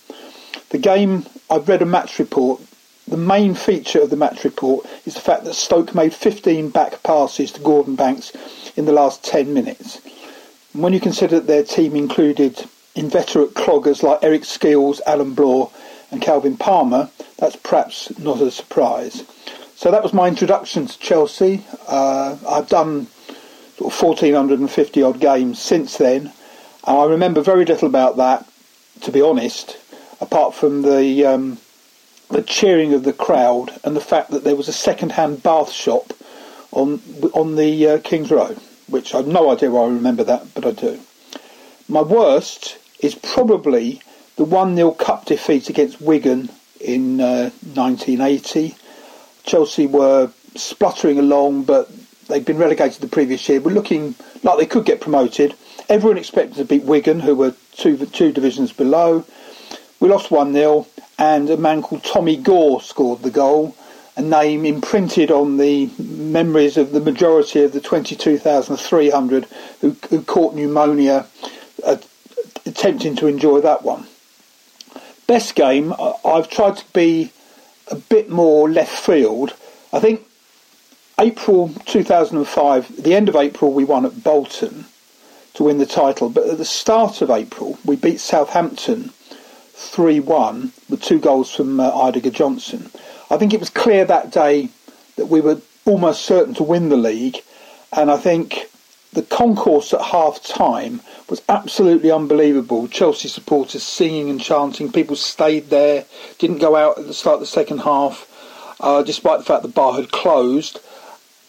[0.69, 2.59] The game, I've read a match report.
[3.07, 7.03] The main feature of the match report is the fact that Stoke made 15 back
[7.03, 8.31] passes to Gordon Banks
[8.75, 10.01] in the last 10 minutes.
[10.73, 15.69] And when you consider that their team included inveterate cloggers like Eric Skeels, Alan Bloor,
[16.13, 19.23] and Calvin Palmer, that's perhaps not a surprise.
[19.75, 21.65] So that was my introduction to Chelsea.
[21.87, 23.07] Uh, I've done
[23.77, 26.31] sort of 1,450 odd games since then,
[26.85, 28.47] and I remember very little about that,
[29.01, 29.77] to be honest,
[30.21, 31.57] apart from the um,
[32.29, 36.13] the cheering of the crowd and the fact that there was a second-hand bath shop
[36.71, 37.01] on
[37.33, 40.71] on the uh, King's Road, which I've no idea why I remember that, but I
[40.71, 40.99] do.
[41.89, 44.01] My worst is probably
[44.35, 48.75] the 1 0 cup defeat against Wigan in uh, 1980.
[49.43, 51.89] Chelsea were spluttering along, but
[52.27, 53.59] they'd been relegated the previous year.
[53.59, 55.55] Were looking like they could get promoted.
[55.89, 59.25] Everyone expected to beat Wigan, who were two two divisions below.
[59.99, 63.75] We lost 1 0, and a man called Tommy Gore scored the goal,
[64.15, 69.45] a name imprinted on the memories of the majority of the 22,300
[69.81, 71.25] who, who caught pneumonia
[71.85, 71.97] uh,
[72.65, 74.07] attempting to enjoy that one.
[75.27, 75.93] Best game,
[76.25, 77.31] I've tried to be
[77.87, 79.55] a bit more left field.
[79.91, 80.25] I think
[81.19, 84.85] April 2005, the end of April, we won at Bolton
[85.53, 89.09] to win the title, but at the start of April, we beat Southampton
[89.73, 92.89] 3 1 with two goals from uh, Eidur Gudjohnsen.
[93.29, 94.69] I think it was clear that day
[95.15, 97.37] that we were almost certain to win the league,
[97.95, 98.69] and I think
[99.13, 102.87] the concourse at half time was absolutely unbelievable.
[102.87, 106.05] Chelsea supporters singing and chanting, people stayed there,
[106.39, 108.27] didn't go out at the start of the second half,
[108.79, 110.79] uh, despite the fact the bar had closed,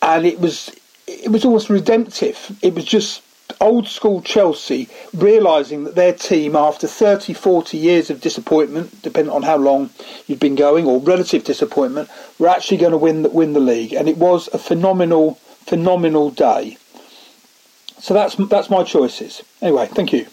[0.02, 0.74] and it was
[1.06, 2.56] it was almost redemptive.
[2.62, 3.22] It was just
[3.60, 9.42] old school Chelsea realising that their team, after 30, 40 years of disappointment, depending on
[9.42, 9.90] how long
[10.26, 13.92] you'd been going, or relative disappointment, were actually going to win the, win the league.
[13.92, 15.34] And it was a phenomenal,
[15.66, 16.78] phenomenal day.
[18.04, 19.42] So that's that's my choices.
[19.62, 20.26] Anyway, thank you.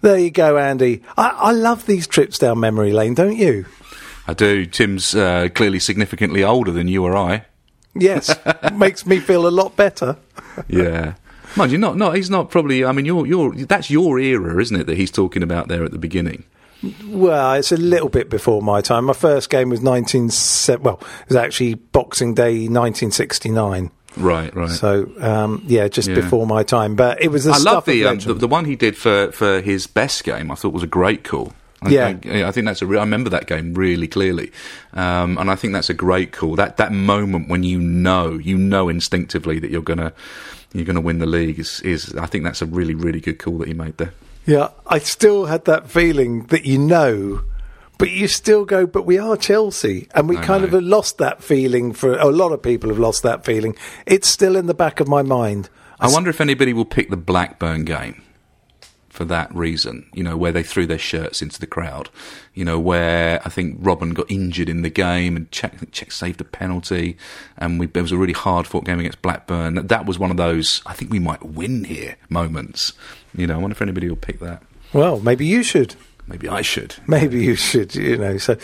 [0.00, 1.02] There you go, Andy.
[1.18, 3.66] I, I love these trips down memory lane, don't you?
[4.26, 4.64] I do.
[4.64, 7.44] Tim's uh, clearly significantly older than you or I.
[7.94, 8.34] Yes,
[8.72, 10.16] makes me feel a lot better.
[10.68, 11.16] Yeah.
[11.54, 14.80] Mind you, not, not, he's not probably, I mean, you're, you're, that's your era, isn't
[14.80, 16.44] it, that he's talking about there at the beginning?
[17.04, 19.04] Well, it's a little bit before my time.
[19.04, 20.30] My first game was 19...
[20.80, 23.90] Well, it was actually Boxing Day 1969.
[24.16, 24.70] Right, right.
[24.70, 26.16] So um, yeah, just Yeah.
[26.16, 26.96] before my time.
[26.96, 29.30] But it was the I stuff love the, um, the the one he did for,
[29.32, 30.50] for his best game.
[30.50, 31.52] I thought was a great call.
[31.82, 32.06] I, Yeah.
[32.24, 32.86] I, I think that's a.
[32.86, 34.52] Re- I remember that game really clearly,
[34.94, 36.56] um, and I think that's a great call.
[36.56, 40.12] That that moment when you know, you know instinctively that you're gonna
[40.74, 42.14] you're gonna win the league is is.
[42.16, 44.12] I think that's a really really good call that he made there.
[44.46, 47.42] Yeah, I still had that feeling that you know,
[48.00, 50.08] but you still go, but we are Chelsea.
[50.14, 52.98] And we I kind of have lost that feeling for a lot of people have
[52.98, 53.76] lost that feeling.
[54.06, 55.68] It's still in the back of my mind.
[56.00, 58.22] I wonder if anybody will pick the Blackburn game
[59.10, 62.08] for that reason, you know, where they threw their shirts into the crowd,
[62.54, 66.40] you know, where I think Robben got injured in the game and Cech, Cech saved
[66.40, 67.18] a penalty,
[67.58, 69.86] and we, it was a really hard fought game against Blackburn.
[69.88, 72.94] That was one of those, I think we might win here moments.
[73.34, 74.62] You know, I wonder if anybody will pick that.
[74.94, 75.96] Well, maybe you should.
[76.30, 76.94] Maybe I should.
[77.08, 78.38] Maybe you should, you know.
[78.38, 78.56] So,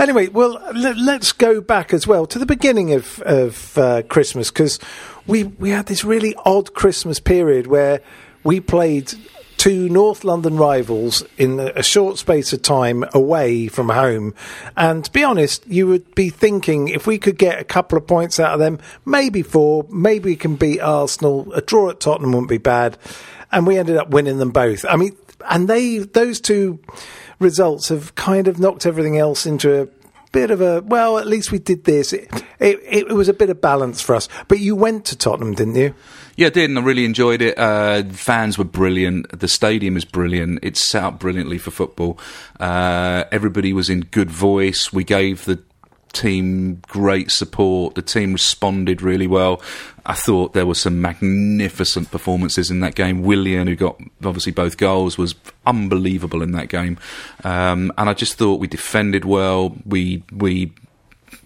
[0.00, 4.50] anyway, well, let, let's go back as well to the beginning of of uh, Christmas
[4.50, 4.80] because
[5.28, 8.00] we we had this really odd Christmas period where
[8.42, 9.14] we played
[9.56, 14.34] two North London rivals in a short space of time away from home.
[14.76, 18.04] And to be honest, you would be thinking if we could get a couple of
[18.04, 21.52] points out of them, maybe four, maybe we can beat Arsenal.
[21.52, 22.98] A draw at Tottenham wouldn't be bad.
[23.52, 24.84] And we ended up winning them both.
[24.84, 25.16] I mean,
[25.48, 26.80] and they those two
[27.38, 29.88] results have kind of knocked everything else into a
[30.32, 31.18] bit of a well.
[31.18, 32.12] At least we did this.
[32.12, 32.28] It,
[32.58, 34.28] it, it was a bit of balance for us.
[34.48, 35.94] But you went to Tottenham, didn't you?
[36.36, 37.58] Yeah, I did, and I really enjoyed it.
[37.58, 39.38] Uh, fans were brilliant.
[39.38, 40.60] The stadium is brilliant.
[40.62, 42.18] It's set up brilliantly for football.
[42.58, 44.92] Uh, everybody was in good voice.
[44.92, 45.62] We gave the
[46.12, 47.94] team great support.
[47.94, 49.62] The team responded really well.
[50.04, 53.22] I thought there were some magnificent performances in that game.
[53.22, 56.98] Willian, who got obviously both goals, was unbelievable in that game.
[57.44, 59.76] Um, and I just thought we defended well.
[59.86, 60.72] We we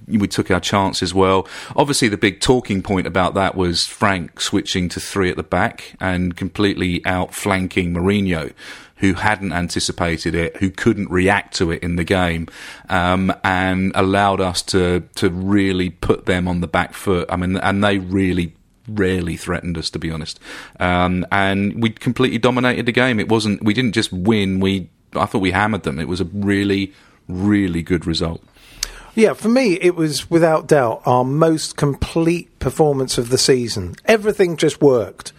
[0.08, 1.46] we took our chances well.
[1.74, 5.96] Obviously, the big talking point about that was Frank switching to three at the back
[6.00, 8.52] and completely outflanking Mourinho,
[8.96, 12.48] who hadn't anticipated it, who couldn't react to it in the game,
[12.88, 17.28] um, and allowed us to to really put them on the back foot.
[17.30, 18.54] I mean, and they really
[18.88, 20.38] rarely threatened us, to be honest.
[20.78, 23.20] Um, and we completely dominated the game.
[23.20, 23.62] It wasn't.
[23.64, 24.60] We didn't just win.
[24.60, 25.98] We I thought we hammered them.
[25.98, 26.92] It was a really,
[27.28, 28.42] really good result.
[29.14, 33.94] Yeah, for me, it was without doubt our most complete performance of the season.
[34.04, 35.32] Everything just worked.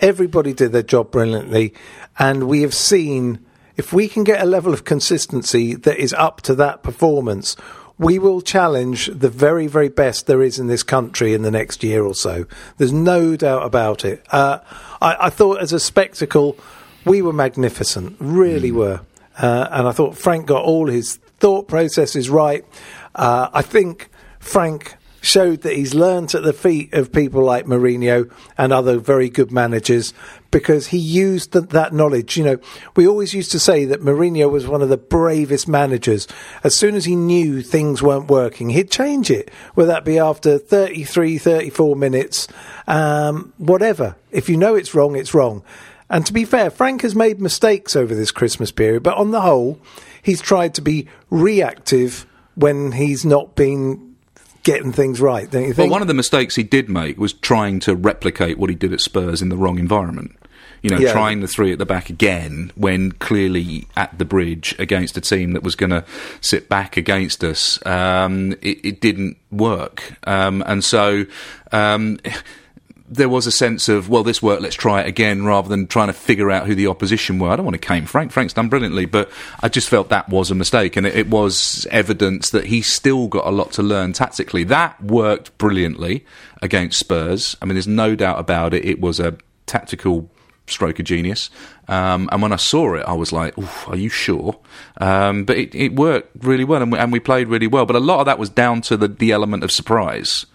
[0.00, 1.72] Everybody did their job brilliantly.
[2.18, 3.44] And we have seen
[3.76, 7.56] if we can get a level of consistency that is up to that performance,
[7.96, 11.82] we will challenge the very, very best there is in this country in the next
[11.82, 12.46] year or so.
[12.76, 14.24] There's no doubt about it.
[14.30, 14.58] Uh,
[15.00, 16.58] I, I thought as a spectacle,
[17.04, 19.00] we were magnificent, really were.
[19.38, 22.64] Uh, and I thought Frank got all his thought processes right.
[23.14, 28.30] Uh, I think Frank showed that he's learnt at the feet of people like Mourinho
[28.56, 30.14] and other very good managers
[30.50, 32.36] because he used th- that knowledge.
[32.36, 32.58] You know,
[32.96, 36.26] we always used to say that Mourinho was one of the bravest managers.
[36.64, 40.58] As soon as he knew things weren't working, he'd change it, whether that be after
[40.58, 42.48] 33, 34 minutes,
[42.86, 44.16] um, whatever.
[44.30, 45.62] If you know it's wrong, it's wrong.
[46.08, 49.42] And to be fair, Frank has made mistakes over this Christmas period, but on the
[49.42, 49.78] whole,
[50.22, 54.09] he's tried to be reactive when he's not been
[54.62, 55.78] getting things right, don't you think?
[55.78, 58.92] Well, one of the mistakes he did make was trying to replicate what he did
[58.92, 60.36] at Spurs in the wrong environment.
[60.82, 61.12] You know, Yeah.
[61.12, 65.52] trying the three at the back again when clearly at the bridge against a team
[65.52, 66.04] that was going to
[66.40, 70.14] sit back against us, um, it, it didn't work.
[70.26, 71.26] Um, and so.
[71.72, 72.18] Um,
[73.12, 76.06] there was a sense of, well, this worked, let's try it again, rather than trying
[76.06, 77.48] to figure out who the opposition were.
[77.48, 78.30] I don't want to cane Frank.
[78.30, 81.88] Frank's done brilliantly, but I just felt that was a mistake, and it, it was
[81.90, 84.62] evidence that he still got a lot to learn tactically.
[84.64, 86.24] That worked brilliantly
[86.62, 87.56] against Spurs.
[87.60, 88.84] I mean, there's no doubt about it.
[88.84, 90.30] It was a tactical
[90.68, 91.50] stroke of genius.
[91.88, 93.54] Um, and when I saw it, I was like,
[93.88, 94.56] are you sure?
[95.00, 97.86] Um, but it, it worked really well, and we, and we played really well.
[97.86, 100.46] But a lot of that was down to the, the element of surprise.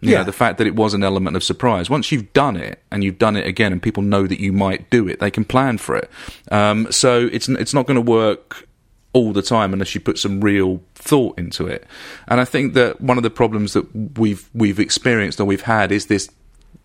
[0.00, 0.18] You Yeah.
[0.18, 1.90] know, the fact that it was an element of surprise.
[1.90, 4.88] Once you've done it and you've done it again, and people know that you might
[4.90, 6.08] do it, they can plan for it.
[6.52, 8.68] Um, so it's it's not going to work
[9.12, 11.84] all the time unless you put some real thought into it.
[12.28, 15.90] And I think that one of the problems that we've we've experienced or we've had
[15.90, 16.28] is this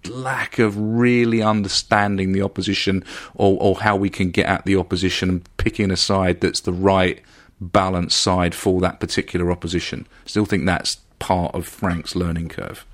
[0.09, 3.03] lack of really understanding the opposition
[3.35, 6.73] or, or how we can get at the opposition and picking a side that's the
[6.73, 7.21] right
[7.61, 10.05] balanced side for that particular opposition.
[10.25, 12.85] Still think that's part of Frank's learning curve.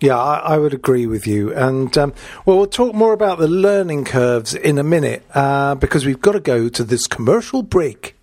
[0.00, 1.54] Yeah, I, I would agree with you.
[1.54, 2.12] And um,
[2.44, 6.32] well, we'll talk more about the learning curves in a minute uh, because we've got
[6.32, 8.14] to go to this commercial break.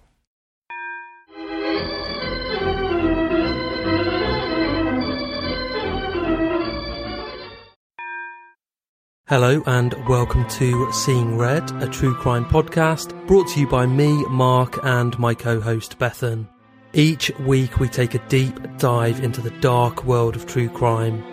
[9.28, 14.24] Hello and welcome to Seeing Red, a true crime podcast brought to you by me,
[14.26, 16.48] Mark, and my co-host Bethan.
[16.94, 21.33] Each week we take a deep dive into the dark world of true crime.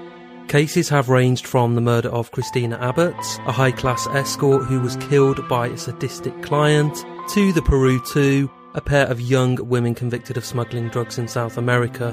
[0.51, 3.14] Cases have ranged from the murder of Christina Abbott,
[3.46, 8.80] a high-class escort who was killed by a sadistic client, to the Peru 2, a
[8.80, 12.12] pair of young women convicted of smuggling drugs in South America.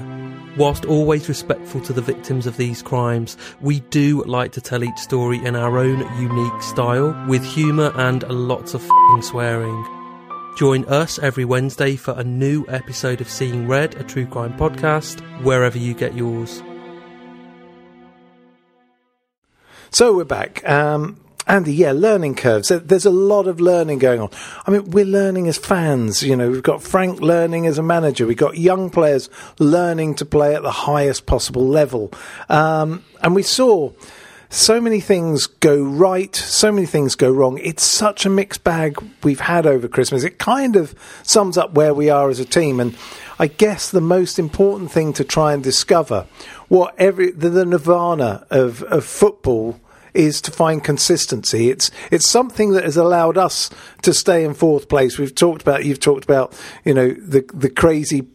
[0.56, 4.98] Whilst always respectful to the victims of these crimes, we do like to tell each
[4.98, 8.88] story in our own unique style, with humour and lots of
[9.20, 9.84] swearing.
[10.56, 15.22] Join us every Wednesday for a new episode of Seeing Red, a true crime podcast,
[15.42, 16.62] wherever you get yours.
[19.90, 20.68] So we're back.
[20.68, 22.68] Um, Andy, yeah, learning curves.
[22.68, 24.28] There's a lot of learning going on.
[24.66, 26.22] I mean, we're learning as fans.
[26.22, 28.26] You know, we've got Frank learning as a manager.
[28.26, 32.12] We've got young players learning to play at the highest possible level.
[32.50, 33.92] Um, and we saw
[34.50, 37.58] so many things go right, so many things go wrong.
[37.58, 40.24] It's such a mixed bag we've had over Christmas.
[40.24, 42.78] It kind of sums up where we are as a team.
[42.78, 42.94] And
[43.38, 46.26] I guess the most important thing to try and discover
[46.68, 49.80] what every the, the nirvana of, of football
[50.14, 51.70] is to find consistency.
[51.70, 53.70] It's it's something that has allowed us
[54.02, 55.18] to stay in fourth place.
[55.18, 58.26] We've talked about you've talked about you know the the crazy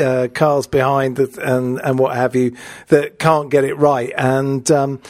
[0.00, 2.56] uh, cars behind the, and and what have you
[2.88, 5.00] that can't get it right, and um,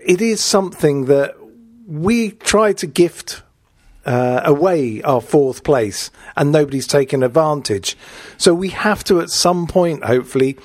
[0.00, 1.36] it is something that
[1.86, 3.42] we try to gift.
[4.04, 7.96] Uh, away our fourth place, and nobody's taken advantage.
[8.36, 10.58] So we have to, at some point, hopefully,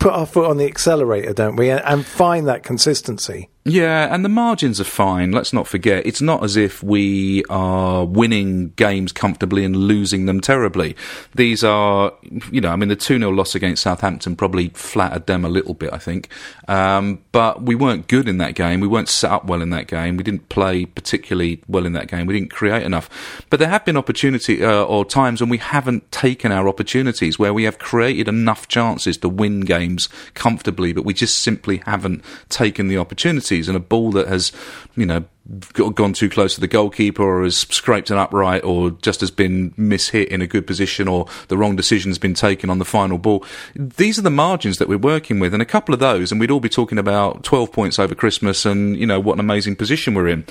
[0.00, 3.48] put our foot on the accelerator, don't we, and find that consistency.
[3.64, 5.32] Yeah, and the margins are fine.
[5.32, 10.40] Let's not forget, it's not as if we are winning games comfortably and losing them
[10.40, 10.96] terribly.
[11.34, 12.14] These are,
[12.50, 15.74] you know, I mean, the 2 0 loss against Southampton probably flattered them a little
[15.74, 16.30] bit, I think.
[16.68, 18.80] Um, but we weren't good in that game.
[18.80, 20.16] We weren't set up well in that game.
[20.16, 22.26] We didn't play particularly well in that game.
[22.26, 23.44] We didn't create enough.
[23.50, 27.52] But there have been opportunity uh, or times when we haven't taken our opportunities, where
[27.52, 32.88] we have created enough chances to win games comfortably, but we just simply haven't taken
[32.88, 34.52] the opportunity and a ball that has,
[34.96, 35.24] you know,
[35.72, 39.72] gone too close to the goalkeeper or has scraped an upright or just has been
[39.72, 43.18] mishit in a good position or the wrong decision has been taken on the final
[43.18, 43.44] ball.
[43.74, 46.50] These are the margins that we're working with and a couple of those and we'd
[46.50, 50.14] all be talking about 12 points over Christmas and, you know, what an amazing position
[50.14, 50.44] we're in.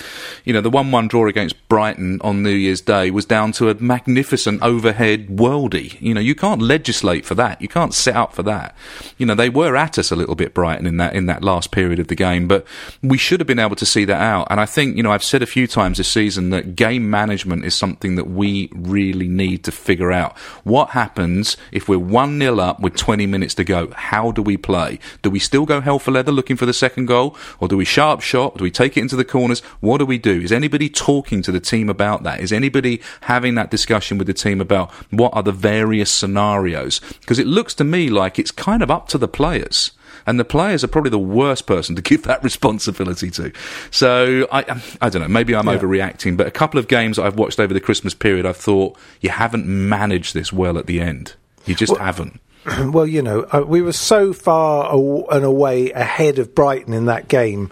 [0.44, 3.76] You know, the 1-1 draw against Brighton on New Year's Day was down to a
[3.76, 6.00] magnificent overhead worldie.
[6.02, 7.62] You know, you can't legislate for that.
[7.62, 8.76] You can't set up for that.
[9.18, 11.72] You know, they were at us a little bit Brighton in that in that last
[11.72, 12.66] period of the game, but
[13.02, 15.12] we should have been able to see that out and I think think, you know,
[15.12, 19.28] I've said a few times this season that game management is something that we really
[19.28, 20.38] need to figure out.
[20.64, 23.92] What happens if we're 1 0 up with 20 minutes to go?
[23.92, 25.00] How do we play?
[25.22, 27.36] Do we still go hell for leather looking for the second goal?
[27.60, 28.58] Or do we sharp shot?
[28.58, 29.62] Do we take it into the corners?
[29.80, 30.42] What do we do?
[30.42, 32.42] Is anybody talking to the team about that?
[32.42, 37.00] Is anybody having that discussion with the team about what are the various scenarios?
[37.22, 39.92] Because it looks to me like it's kind of up to the players
[40.26, 43.52] and the players are probably the worst person to give that responsibility to.
[43.92, 45.28] So I, I don't know.
[45.28, 45.78] Maybe I'm yeah.
[45.78, 49.30] overreacting, but a couple of games I've watched over the Christmas period, I've thought you
[49.30, 51.36] haven't managed this well at the end.
[51.66, 52.40] You just well, haven't.
[52.80, 54.94] Well, you know, uh, we were so far
[55.32, 57.72] and away ahead of Brighton in that game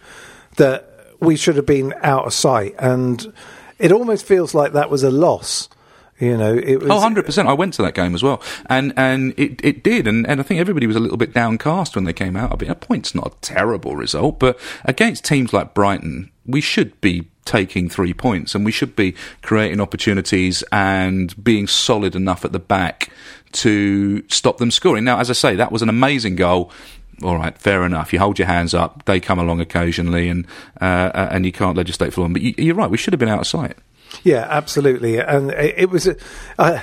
[0.55, 0.89] that
[1.19, 3.33] we should have been out of sight, and
[3.77, 5.69] it almost feels like that was a loss
[6.19, 6.89] you know, it was.
[6.89, 7.45] Oh, 100%.
[7.45, 8.41] I went to that game as well.
[8.67, 10.07] And and it, it did.
[10.07, 12.51] And, and I think everybody was a little bit downcast when they came out.
[12.51, 16.99] I mean, a point's not a terrible result, but against teams like Brighton, we should
[17.01, 22.51] be taking three points and we should be creating opportunities and being solid enough at
[22.51, 23.09] the back
[23.53, 25.05] to stop them scoring.
[25.05, 26.71] Now, as I say, that was an amazing goal
[27.23, 28.13] all right, fair enough.
[28.13, 29.05] You hold your hands up.
[29.05, 30.45] They come along occasionally, and
[30.79, 32.33] uh, and you can't legislate for them.
[32.33, 32.91] But you, are right.
[32.91, 33.75] We should have been out of sight.
[34.23, 35.17] Yeah, absolutely.
[35.19, 36.15] And it, it was a,
[36.57, 36.81] uh,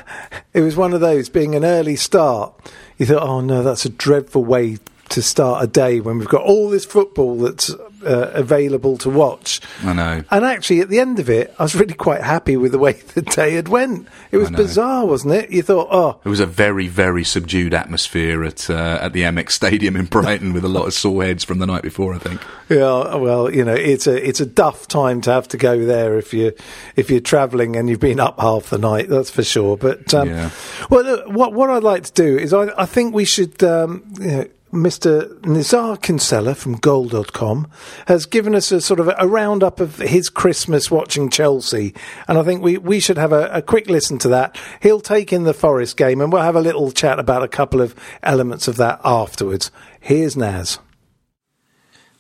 [0.53, 2.55] it was one of those being an early start.
[2.99, 4.79] You thought, oh no, that's a dreadful way
[5.11, 7.71] to start a day when we've got all this football that's
[8.05, 9.61] uh, available to watch.
[9.83, 10.25] I know.
[10.31, 12.93] And actually, at the end of it, I was really quite happy with the way
[13.15, 14.09] the day had went.
[14.31, 15.51] It was bizarre, wasn't it?
[15.51, 19.53] You thought, oh, it was a very, very subdued atmosphere at uh, at the Amex
[19.53, 22.15] Stadium in Brighton with a lot of sore heads from the night before.
[22.15, 22.41] I think.
[22.69, 26.19] Yeah, well, you know, it's a it's a duff time to have to go there
[26.19, 26.53] if you
[26.97, 29.09] if you're travelling and you've been up half the night.
[29.09, 29.77] That's for sure.
[29.77, 30.51] But um, yeah.
[30.91, 33.63] well, look, what what I'd like to do is I I think we should.
[33.63, 35.33] Um, you know, Mr.
[35.43, 37.71] Nizaar Kinsella from Goal.com
[38.07, 41.95] has given us a sort of a roundup of his Christmas watching Chelsea.
[42.27, 44.59] And I think we, we should have a, a, quick listen to that.
[44.83, 47.81] He'll take in the Forest game and we'll have a little chat about a couple
[47.81, 49.71] of elements of that afterwards.
[50.01, 50.81] Here's Naz.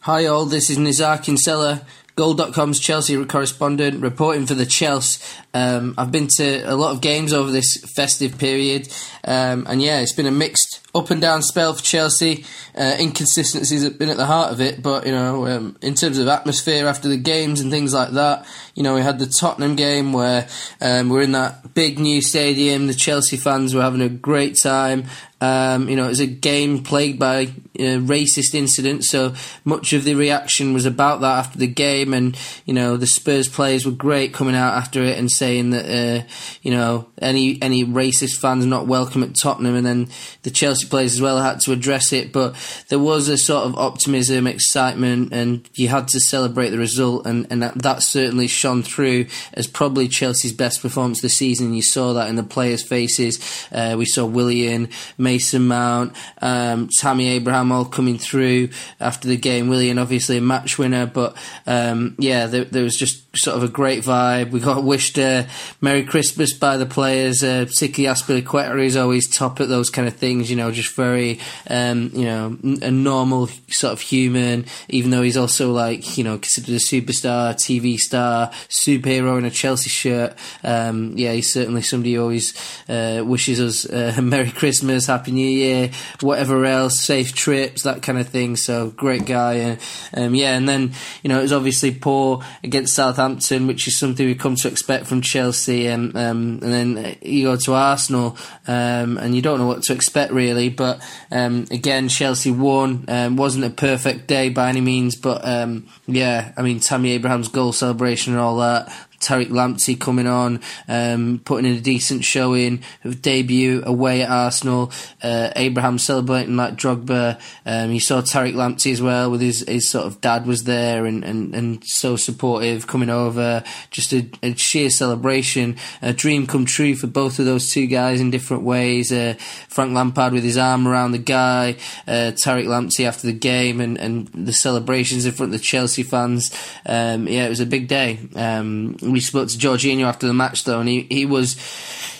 [0.00, 1.84] Hi all, this is Nizaar Kinsella
[2.16, 5.20] Goal.com's Chelsea correspondent, reporting for the Chelsea.
[5.54, 8.92] Um, I've been to a lot of games over this festive period,
[9.24, 12.44] um, and yeah, it's been a mixed up and down spell for Chelsea.
[12.76, 16.18] Uh, inconsistencies have been at the heart of it, but you know, um, in terms
[16.18, 19.76] of atmosphere after the games and things like that, you know, we had the Tottenham
[19.76, 20.48] game where
[20.80, 22.86] um, we're in that big new stadium.
[22.86, 25.04] The Chelsea fans were having a great time.
[25.40, 29.34] Um, you know, it was a game plagued by uh, racist incidents, so
[29.64, 32.14] much of the reaction was about that after the game.
[32.14, 35.86] And you know, the Spurs players were great coming out after it and saying that
[35.86, 36.26] uh,
[36.62, 39.74] you know any any racist fans not welcome at Tottenham.
[39.74, 40.08] And then
[40.42, 42.54] the Chelsea players as well had to address it, but
[42.88, 47.46] there was a sort of optimism, excitement, and you had to celebrate the result, and
[47.50, 51.74] and that, that certainly shone through as probably Chelsea's best performance this season.
[51.74, 53.38] You saw that in the players' faces.
[53.72, 54.88] Uh, we saw Willian.
[55.18, 58.68] Mason Mount, um, Tammy Abraham all coming through
[59.00, 59.68] after the game.
[59.68, 61.36] Willian, obviously a match winner, but
[61.66, 64.50] um, yeah, there, there, was just sort of a great vibe.
[64.50, 65.33] We got wished uh,
[65.80, 70.14] Merry Christmas by the players, uh, particularly Azpilicueta is always top at those kind of
[70.14, 75.22] things, you know, just very, um, you know, a normal sort of human, even though
[75.22, 80.34] he's also like, you know, considered a superstar, TV star, superhero in a Chelsea shirt.
[80.62, 82.54] Um, yeah, he's certainly somebody who always
[82.88, 88.18] uh, wishes us uh, Merry Christmas, Happy New Year, whatever else, safe trips, that kind
[88.18, 88.56] of thing.
[88.56, 89.54] So great guy.
[89.54, 89.80] And,
[90.14, 94.26] um, yeah, and then, you know, it was obviously poor against Southampton, which is something
[94.26, 95.86] we've come to expect from Chelsea.
[95.86, 99.92] And, um, and then you go to Arsenal, um, and you don't know what to
[99.92, 100.68] expect really.
[100.68, 101.00] But,
[101.30, 103.04] um, again, Chelsea won.
[103.08, 107.48] Um, wasn't a perfect day by any means, but, um, yeah, I mean, Tammy Abraham's
[107.48, 108.92] goal celebration and all that.
[109.24, 112.82] Tariq Lamptey coming on, um, putting in a decent showing,
[113.22, 114.92] debut away at Arsenal.
[115.22, 117.40] Uh, Abraham celebrating like Drogba.
[117.64, 121.06] Um, you saw Tariq Lamptey as well with his, his sort of dad was there
[121.06, 123.64] and, and, and so supportive coming over.
[123.90, 128.20] Just a, a sheer celebration, a dream come true for both of those two guys
[128.20, 129.10] in different ways.
[129.12, 129.34] Uh,
[129.68, 133.96] Frank Lampard with his arm around the guy, uh, Tariq Lamptey after the game and,
[133.98, 136.54] and the celebrations in front of the Chelsea fans.
[136.86, 138.18] Um, yeah, it was a big day.
[138.36, 141.56] Um, we spoke to Jorginho after the match though, and he, he was,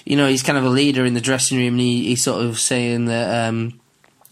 [0.06, 2.44] you know, he's kind of a leader in the dressing room, and he, he's sort
[2.44, 3.48] of saying that.
[3.48, 3.80] Um,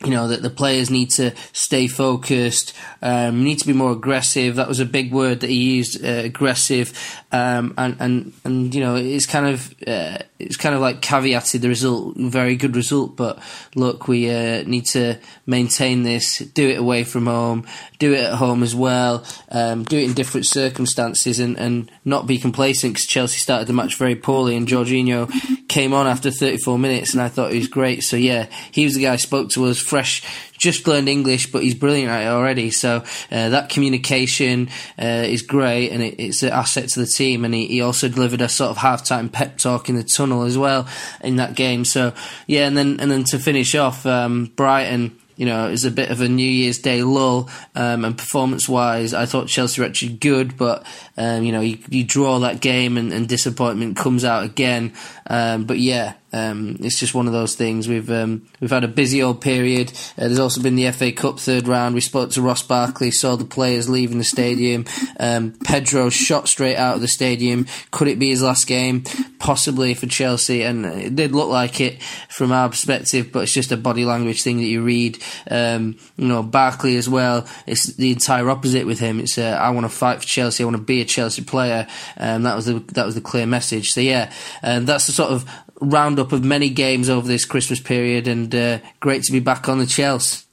[0.04, 4.56] you know that the players need to stay focused, um, need to be more aggressive.
[4.56, 6.92] That was a big word that he used, uh, aggressive,
[7.32, 11.60] um, and and and you know it's kind of uh, it's kind of like caveated
[11.60, 13.16] the result, very good result.
[13.16, 13.38] But
[13.74, 17.66] look, we uh, need to maintain this, do it away from home,
[17.98, 22.26] do it at home as well, um, do it in different circumstances, and, and not
[22.26, 25.30] be complacent because Chelsea started the match very poorly, and Jorginho
[25.72, 28.02] came on after 34 minutes, and I thought he was great.
[28.02, 30.22] So yeah, he was the guy who spoke to us, fresh
[30.58, 32.70] just learned English, but he's brilliant at it already.
[32.70, 32.98] So
[33.32, 37.44] uh, that communication uh, is great, and it, it's an asset to the team.
[37.44, 40.56] And he, he also delivered a sort of halftime pep talk in the tunnel as
[40.56, 40.86] well
[41.22, 41.84] in that game.
[41.84, 42.12] So
[42.46, 45.90] yeah, and then and then to finish off, um, Brighton you know, it was a
[45.90, 47.50] bit of a New Year's Day lull.
[47.74, 50.86] Um, and performance wise, I thought Chelsea were actually good, but,
[51.16, 54.92] um, you know, you, you, draw that game and, and disappointment comes out again.
[55.26, 57.88] Um, but yeah, um, it's just one of those things.
[57.88, 59.92] We've um, we've had a busy old period.
[60.16, 61.94] Uh, there's also been the FA Cup third round.
[61.94, 64.86] We spoke to Ross Barkley, saw the players leaving the stadium.
[65.20, 67.66] Um, Pedro shot straight out of the stadium.
[67.90, 69.04] Could it be his last game?
[69.38, 73.30] Possibly for Chelsea, and it did look like it from our perspective.
[73.30, 75.22] But it's just a body language thing that you read.
[75.50, 77.46] Um, you know, Barkley as well.
[77.66, 79.20] It's the entire opposite with him.
[79.20, 80.64] It's uh, I want to fight for Chelsea.
[80.64, 81.86] I want to be a Chelsea player.
[82.16, 83.90] Um, that was the that was the clear message.
[83.90, 85.44] So yeah, and that's the sort of
[85.82, 89.78] roundup of many games over this Christmas period, and uh, great to be back on
[89.78, 90.46] the Chelsea.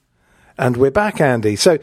[0.59, 1.55] And we're back, Andy.
[1.55, 1.79] So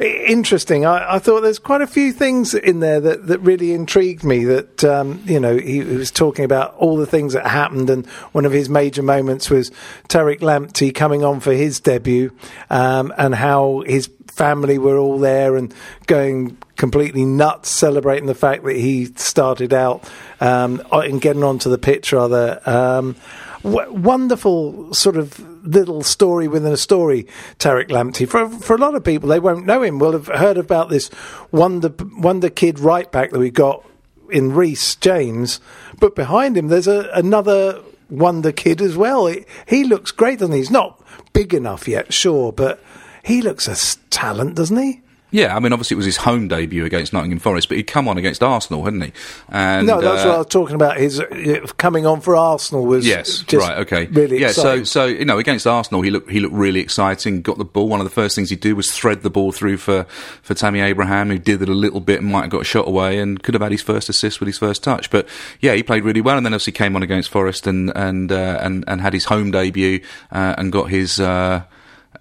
[0.00, 0.86] interesting.
[0.86, 4.44] I, I, thought there's quite a few things in there that, that really intrigued me.
[4.44, 8.06] That um, you know, he, he, was talking about all the things that happened, and
[8.32, 9.70] one of his major moments was
[10.08, 12.34] Tariq Lamptey coming on for his debut,
[12.70, 15.74] um, and how his family were all there and
[16.06, 20.08] going completely nuts, celebrating the fact that he started out
[20.40, 22.60] um, and getting onto the pitch rather.
[22.66, 23.16] Um,
[23.62, 27.26] w- wonderful sort of little story within a story,
[27.58, 28.28] Tariq Lamptey.
[28.28, 29.98] For for a lot of people, they won't know him.
[29.98, 31.10] Will have heard about this
[31.50, 33.84] wonder wonder kid right back that we got
[34.30, 35.60] in Reece James,
[36.00, 39.26] but behind him there's a, another wonder kid as well.
[39.26, 40.58] He, he looks great, doesn't he?
[40.58, 41.02] He's not
[41.32, 42.82] big enough yet, sure, but
[43.22, 45.02] he looks a talent, doesn't he?
[45.34, 48.06] Yeah, I mean, obviously it was his home debut against Nottingham Forest, but he'd come
[48.06, 49.12] on against Arsenal, hadn't he?
[49.48, 50.96] And no, that's uh, what I was talking about.
[50.96, 54.50] His uh, coming on for Arsenal was Yes, just right, okay, really yeah.
[54.50, 54.84] exciting.
[54.84, 57.42] So, so you know, against Arsenal, he looked he looked really exciting.
[57.42, 57.88] Got the ball.
[57.88, 60.78] One of the first things he did was thread the ball through for for Tammy
[60.78, 63.42] Abraham, who did it a little bit and might have got a shot away and
[63.42, 65.10] could have had his first assist with his first touch.
[65.10, 65.28] But
[65.58, 68.60] yeah, he played really well, and then obviously came on against Forest and and uh,
[68.62, 71.18] and and had his home debut uh, and got his.
[71.18, 71.64] Uh,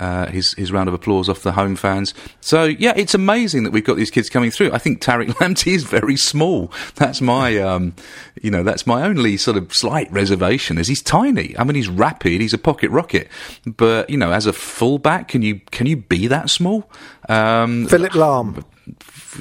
[0.04, 2.14] uh, his his round of applause off the home fans.
[2.42, 4.74] So yeah, it's amazing that we've got these kids coming through.
[4.74, 6.72] I think Tariq Lamptey is very small.
[6.96, 7.94] That's my um,
[8.42, 10.78] you know that's my only sort of slight reservation.
[10.78, 11.58] Is he's tiny.
[11.58, 12.42] I mean, he's rapid.
[12.42, 13.30] He's a pocket rocket.
[13.66, 16.90] But you know, as a fullback, can you can you be that small?
[17.30, 18.64] Um, Philipp Lahm.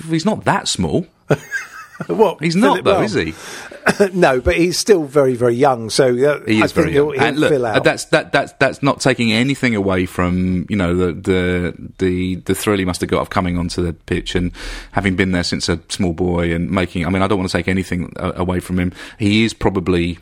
[0.08, 1.06] he's not that small.
[2.22, 2.42] What?
[2.42, 3.34] He's not Philip though, is he?
[4.12, 5.90] no, but he's still very, very young.
[5.90, 7.82] So uh, He I is think very he'll, he'll and look, fill out.
[7.84, 12.54] that's that that's that's not taking anything away from you know the the the the
[12.54, 14.52] thrill he must have got of coming onto the pitch and
[14.92, 17.06] having been there since a small boy and making.
[17.06, 18.92] I mean, I don't want to take anything uh, away from him.
[19.18, 20.18] He is probably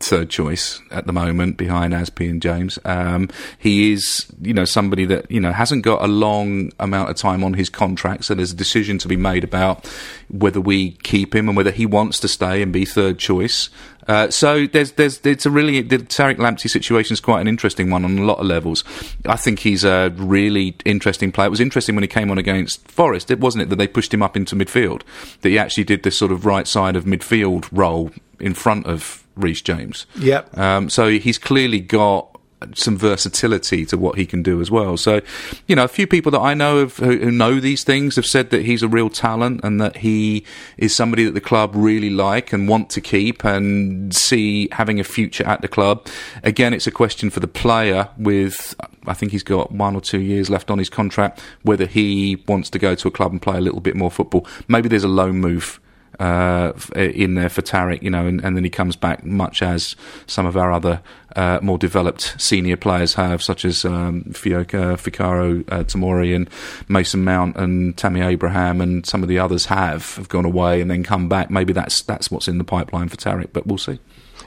[0.00, 2.78] third choice at the moment behind Azpi and James.
[2.84, 7.16] Um, he is, you know, somebody that, you know, hasn't got a long amount of
[7.16, 9.86] time on his contract, so there's a decision to be made about
[10.28, 13.70] whether we keep him and whether he wants to stay and be third choice.
[14.06, 17.88] Uh, so there's, there's, it's a really, the Tariq Lamptey situation is quite an interesting
[17.88, 18.84] one on a lot of levels.
[19.24, 21.46] I think he's a really interesting player.
[21.46, 24.12] It was interesting when he came on against Forest, it wasn't it that they pushed
[24.12, 25.02] him up into midfield,
[25.40, 29.23] that he actually did this sort of right side of midfield role in front of
[29.36, 30.06] Reece James.
[30.16, 30.56] Yep.
[30.56, 32.34] Um, so he's clearly got
[32.74, 34.96] some versatility to what he can do as well.
[34.96, 35.20] So,
[35.66, 38.26] you know, a few people that I know of who, who know these things have
[38.26, 40.44] said that he's a real talent and that he
[40.78, 45.04] is somebody that the club really like and want to keep and see having a
[45.04, 46.06] future at the club.
[46.42, 48.74] Again, it's a question for the player with,
[49.06, 52.70] I think he's got one or two years left on his contract, whether he wants
[52.70, 54.46] to go to a club and play a little bit more football.
[54.68, 55.80] Maybe there's a loan move
[56.20, 59.96] uh, in there for Tariq, you know, and, and then he comes back, much as
[60.26, 61.00] some of our other
[61.36, 66.48] uh, more developed senior players have, such as um, Fioka, Ficaro, uh, Tomori, and
[66.88, 70.90] Mason Mount, and Tammy Abraham, and some of the others have have gone away and
[70.90, 71.50] then come back.
[71.50, 73.98] Maybe that's that's what's in the pipeline for Tariq, but we'll see.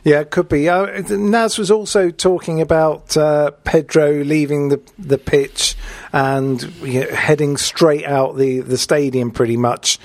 [0.03, 0.69] Yeah, it could be.
[0.69, 5.75] Uh, Naz was also talking about uh, Pedro leaving the the pitch
[6.13, 9.99] and you know, heading straight out the, the stadium, pretty much,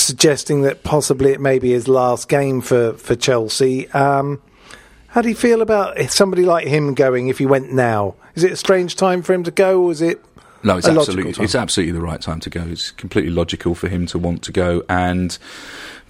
[0.00, 3.88] suggesting that possibly it may be his last game for for Chelsea.
[3.90, 4.40] Um,
[5.08, 8.14] how do you feel about somebody like him going if he went now?
[8.34, 10.24] Is it a strange time for him to go, or is it?
[10.62, 12.62] No, it's absolutely it's absolutely the right time to go.
[12.62, 15.36] It's completely logical for him to want to go and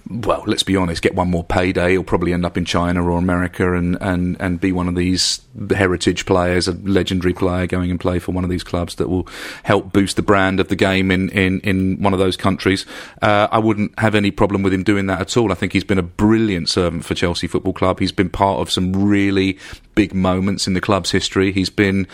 [0.09, 1.91] well, let's be honest, get one more payday.
[1.91, 5.41] He'll probably end up in China or America and, and, and be one of these
[5.69, 9.27] heritage players, a legendary player going and play for one of these clubs that will
[9.63, 12.85] help boost the brand of the game in, in, in one of those countries.
[13.21, 15.51] Uh, I wouldn't have any problem with him doing that at all.
[15.51, 17.99] I think he's been a brilliant servant for Chelsea Football Club.
[17.99, 19.57] He's been part of some really
[19.95, 21.51] big moments in the club's history.
[21.51, 22.07] He's been,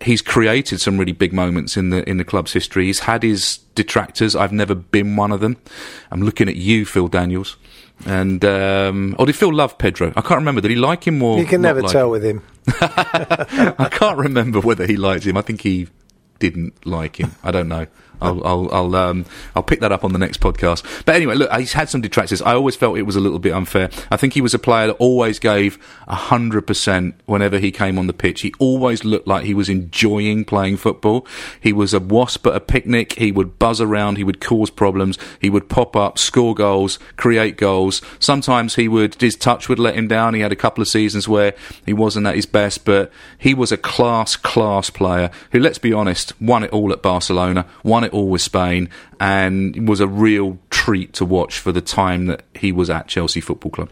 [0.00, 2.86] he's created some really big moments in the, in the club's history.
[2.86, 4.36] He's had his detractors.
[4.36, 5.56] I've never been one of them.
[6.10, 7.56] I'm looking at you, Phil Daniels.
[8.06, 10.12] And um, or did Phil love Pedro?
[10.14, 10.60] I can't remember.
[10.60, 12.10] Did he like him or You can never like tell him?
[12.12, 12.42] with him.
[12.80, 15.36] I can't remember whether he liked him.
[15.36, 15.88] I think he
[16.38, 17.32] didn't like him.
[17.42, 17.88] I don't know.
[18.20, 21.04] I'll I'll I'll, um, I'll pick that up on the next podcast.
[21.04, 22.42] But anyway, look, he's had some detractors.
[22.42, 23.90] I always felt it was a little bit unfair.
[24.10, 28.06] I think he was a player that always gave hundred percent whenever he came on
[28.06, 28.42] the pitch.
[28.42, 31.26] He always looked like he was enjoying playing football.
[31.60, 33.14] He was a wasp at a picnic.
[33.14, 34.16] He would buzz around.
[34.16, 35.18] He would cause problems.
[35.40, 38.02] He would pop up, score goals, create goals.
[38.18, 40.34] Sometimes he would his touch would let him down.
[40.34, 41.54] He had a couple of seasons where
[41.86, 45.92] he wasn't at his best, but he was a class class player who, let's be
[45.92, 48.88] honest, won it all at Barcelona, won it all with Spain,
[49.20, 53.40] and was a real treat to watch for the time that he was at Chelsea
[53.40, 53.90] Football Club.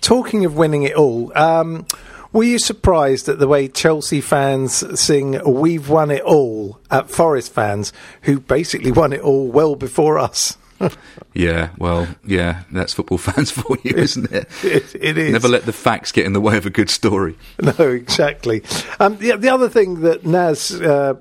[0.00, 1.86] Talking of winning it all, um,
[2.32, 7.52] were you surprised at the way Chelsea fans sing "We've won it all" at Forest
[7.52, 7.92] fans,
[8.22, 10.56] who basically won it all well before us?
[11.34, 14.48] Yeah, well, yeah, that's football fans for you, isn't it?
[14.62, 15.32] It, it is.
[15.32, 17.38] Never let the facts get in the way of a good story.
[17.58, 18.62] No, exactly.
[19.00, 21.14] Um, the, the other thing that Naz uh,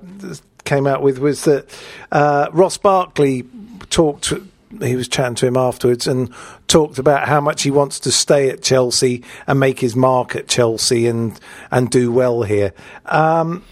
[0.64, 1.68] came out with was that
[2.12, 3.45] uh, Ross Barkley
[3.89, 4.34] talked.
[4.82, 6.34] He was chatting to him afterwards and
[6.68, 10.47] talked about how much he wants to stay at Chelsea and make his mark at
[10.47, 11.38] Chelsea and
[11.72, 12.74] and do well here.
[13.05, 13.66] Um,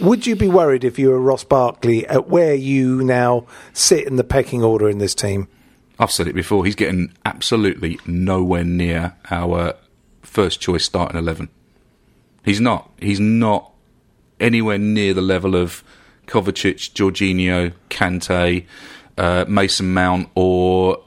[0.00, 4.16] would you be worried if you were Ross Barkley at where you now sit in
[4.16, 5.46] the pecking order in this team?
[6.00, 6.64] I've said it before.
[6.64, 9.74] He's getting absolutely nowhere near our
[10.22, 11.48] first choice starting eleven.
[12.44, 12.90] He's not.
[12.98, 13.70] He's not
[14.40, 15.84] anywhere near the level of
[16.26, 18.66] Kovacic, Jorginho, Kante,
[19.18, 21.02] uh, Mason Mount, or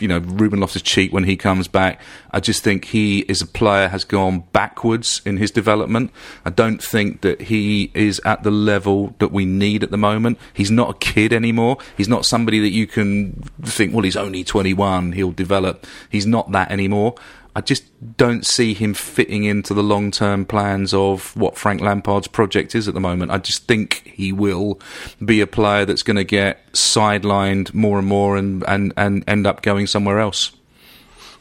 [0.00, 2.00] you know Ruben Loftus Cheek when he comes back.
[2.30, 6.10] I just think he is a player has gone backwards in his development.
[6.44, 10.38] I don't think that he is at the level that we need at the moment.
[10.52, 11.78] He's not a kid anymore.
[11.96, 15.86] He's not somebody that you can think, well, he's only 21, he'll develop.
[16.10, 17.14] He's not that anymore.
[17.56, 17.84] I just
[18.16, 22.88] don't see him fitting into the long term plans of what Frank Lampard's project is
[22.88, 23.30] at the moment.
[23.30, 24.80] I just think he will
[25.24, 29.46] be a player that's going to get sidelined more and more and, and, and end
[29.46, 30.52] up going somewhere else.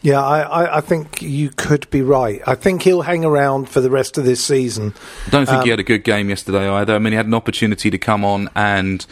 [0.04, 2.42] Yeah, I, I, I think you could be right.
[2.46, 4.94] I think he'll hang around for the rest of this season.
[5.28, 6.94] I don't think um, he had a good game yesterday either.
[6.94, 9.06] I mean, he had an opportunity to come on and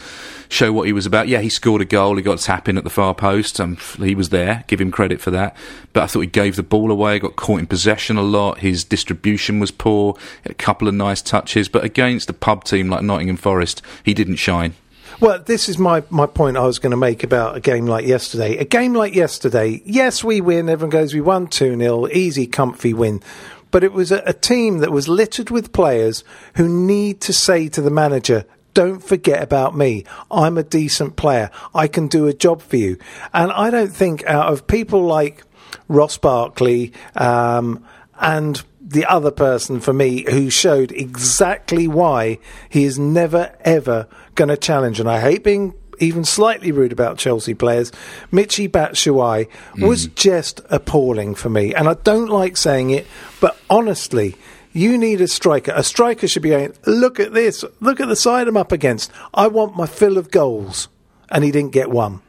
[0.50, 1.30] show what he was about.
[1.30, 2.18] Yeah, he scored a goal.
[2.18, 3.62] He got a tap in at the far post.
[3.62, 4.66] Um, he was there.
[4.68, 5.56] Give him credit for that.
[5.94, 7.20] But I thought he gave the ball away.
[7.20, 8.58] Got caught in possession a lot.
[8.58, 10.18] His distribution was poor.
[10.44, 14.36] a couple of nice touches, but against a pub team like Nottingham Forest, he didn't
[14.36, 14.74] shine.
[15.22, 18.08] Well, this is my, my point I was going to make about a game like
[18.08, 18.58] yesterday.
[18.58, 20.68] A game like yesterday, yes, we win.
[20.68, 23.22] Everyone goes, we won 2 0, easy, comfy win.
[23.70, 26.24] But it was a, a team that was littered with players
[26.56, 30.06] who need to say to the manager, don't forget about me.
[30.32, 31.52] I'm a decent player.
[31.76, 32.98] I can do a job for you.
[33.32, 35.44] And I don't think out of people like
[35.88, 37.86] Ross Barkley um,
[38.20, 44.50] and the other person for me who showed exactly why he is never ever going
[44.50, 45.00] to challenge.
[45.00, 47.92] And I hate being even slightly rude about Chelsea players.
[48.32, 49.88] Michy Batshuayi mm.
[49.88, 51.74] was just appalling for me.
[51.74, 53.06] And I don't like saying it,
[53.40, 54.36] but honestly,
[54.74, 55.74] you need a striker.
[55.76, 59.12] A striker should be going, look at this, look at the side I'm up against.
[59.34, 60.88] I want my fill of goals.
[61.30, 62.22] And he didn't get one.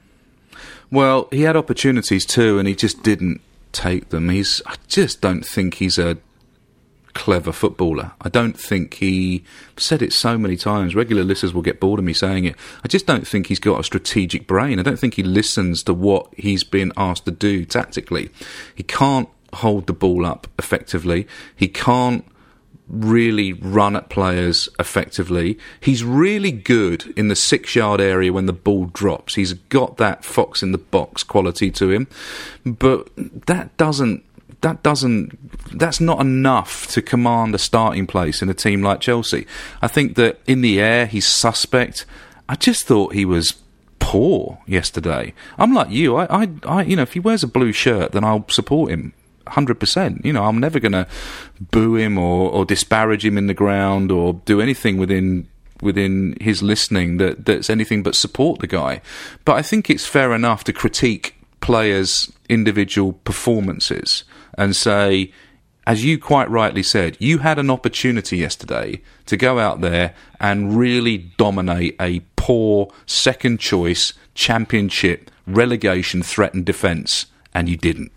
[0.90, 3.40] Well, he had opportunities too, and he just didn't
[3.72, 4.28] take them.
[4.28, 6.18] He's, I just don't think he's a
[7.14, 8.12] clever footballer.
[8.20, 9.44] I don't think he
[9.76, 10.94] said it so many times.
[10.94, 12.56] Regular listeners will get bored of me saying it.
[12.84, 14.78] I just don't think he's got a strategic brain.
[14.78, 18.30] I don't think he listens to what he's been asked to do tactically.
[18.74, 21.26] He can't hold the ball up effectively.
[21.54, 22.24] He can't
[22.88, 25.58] really run at players effectively.
[25.80, 29.34] He's really good in the six yard area when the ball drops.
[29.34, 32.06] He's got that fox in the box quality to him,
[32.64, 34.24] but that doesn't
[34.62, 35.38] that doesn't
[35.78, 39.46] that's not enough to command a starting place in a team like Chelsea.
[39.80, 42.06] I think that in the air he's suspect.
[42.48, 43.54] I just thought he was
[43.98, 45.32] poor yesterday.
[45.58, 46.16] I'm like you.
[46.16, 49.14] I, I, I you know, if he wears a blue shirt, then I'll support him.
[49.46, 50.24] Hundred percent.
[50.24, 51.06] You know, I'm never going to
[51.60, 55.48] boo him or, or disparage him in the ground or do anything within
[55.80, 59.00] within his listening that that's anything but support the guy.
[59.44, 64.24] But I think it's fair enough to critique players' individual performances
[64.56, 65.32] and say,
[65.86, 70.76] as you quite rightly said, you had an opportunity yesterday to go out there and
[70.76, 78.12] really dominate a poor second choice championship relegation threatened defence, and you didn't.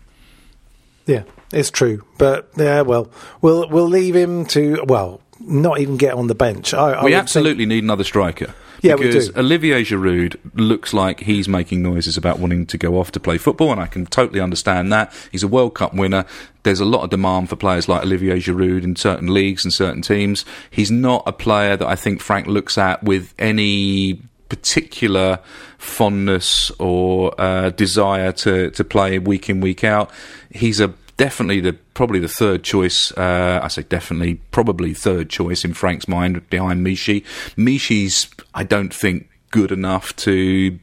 [1.06, 3.10] Yeah, it's true, but yeah, well,
[3.40, 6.74] we'll we'll leave him to well, not even get on the bench.
[6.74, 7.68] I, I we absolutely think...
[7.70, 8.54] need another striker.
[8.82, 13.20] Yeah, because Olivier Giroud looks like he's making noises about wanting to go off to
[13.20, 15.12] play football, and I can totally understand that.
[15.32, 16.24] He's a World Cup winner.
[16.62, 20.02] There's a lot of demand for players like Olivier Giroud in certain leagues and certain
[20.02, 20.44] teams.
[20.70, 25.40] He's not a player that I think Frank looks at with any particular
[25.78, 30.10] fondness or uh, desire to, to play week in week out.
[30.50, 33.12] He's a definitely the probably the third choice.
[33.12, 37.24] Uh, I say definitely, probably third choice in Frank's mind behind Michy.
[37.56, 40.78] Michy's, I don't think, good enough to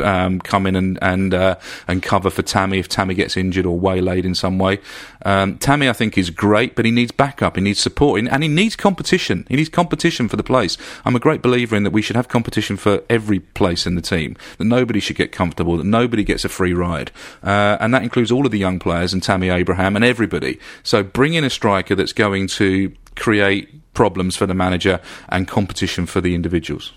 [0.00, 1.56] um, come in and and uh,
[1.88, 4.78] and cover for Tammy if Tammy gets injured or waylaid in some way.
[5.24, 8.48] Um, Tammy, I think, is great, but he needs backup, he needs support, and he
[8.48, 9.46] needs competition.
[9.48, 10.78] He needs competition for the place.
[11.04, 14.02] I'm a great believer in that we should have competition for every place in the
[14.02, 14.36] team.
[14.58, 15.76] That nobody should get comfortable.
[15.76, 17.10] That nobody gets a free ride,
[17.42, 20.58] uh, and that includes all of the young players and Tammy Abraham and everybody.
[20.82, 26.06] So bring in a striker that's going to create problems for the manager and competition
[26.06, 26.92] for the individuals.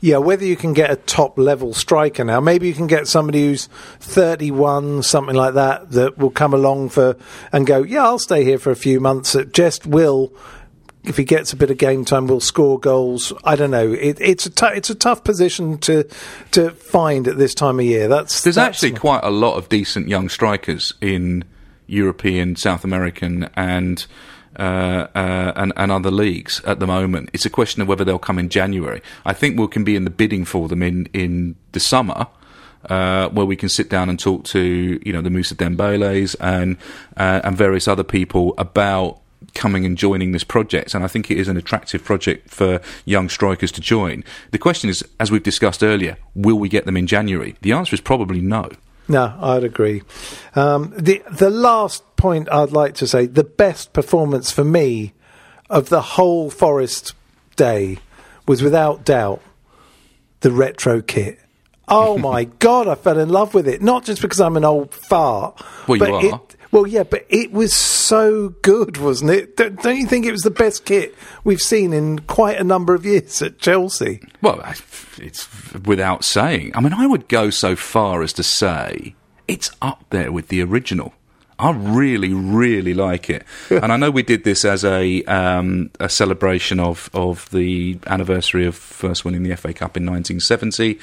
[0.00, 3.46] Yeah, whether you can get a top level striker now, maybe you can get somebody
[3.46, 3.66] who's
[4.00, 7.16] 31, something like that, that will come along for
[7.52, 9.34] and go, yeah, I'll stay here for a few months.
[9.34, 10.32] It just will.
[11.04, 13.32] If he gets a bit of game time, will score goals.
[13.44, 13.92] I don't know.
[13.92, 16.08] It, it's a t- it's a tough position to
[16.52, 18.08] to find at this time of year.
[18.08, 21.44] That's there's that's actually quite a lot of decent young strikers in
[21.86, 24.06] European, South American, and
[24.58, 27.30] uh, uh, and, and, other leagues at the moment.
[27.32, 29.02] It's a question of whether they'll come in January.
[29.24, 32.26] I think we can be in the bidding for them in, in the summer.
[32.90, 36.76] Uh, where we can sit down and talk to you know the Moussa Dembeles and
[37.16, 39.20] uh, and various other people about
[39.54, 43.30] coming and joining this project, and I think it is an attractive project for young
[43.30, 44.22] strikers to join.
[44.50, 47.56] The question is, as we've discussed earlier, will we get them in January?
[47.62, 48.70] The answer is probably no.
[49.08, 50.02] No, I'd agree.
[50.54, 55.12] Um, the the last point I'd like to say, the best performance for me
[55.68, 57.12] of the whole Forest
[57.54, 57.98] day
[58.48, 59.42] was without doubt
[60.40, 61.38] the retro kit.
[61.86, 63.82] Oh my god, I fell in love with it.
[63.82, 65.62] Not just because I'm an old fart.
[65.86, 66.24] Well, you but are.
[66.24, 69.58] It, well, yeah, but it was so good, wasn't it?
[69.58, 71.14] Don't, don't you think it was the best kit
[71.44, 74.22] we've seen in quite a number of years at Chelsea?
[74.40, 74.74] Well, I-
[75.18, 75.46] it's
[75.84, 76.72] without saying.
[76.74, 79.14] I mean, I would go so far as to say
[79.46, 81.12] it's up there with the original.
[81.58, 86.08] I really, really like it, and I know we did this as a um, a
[86.08, 90.98] celebration of of the anniversary of first winning the FA Cup in 1970.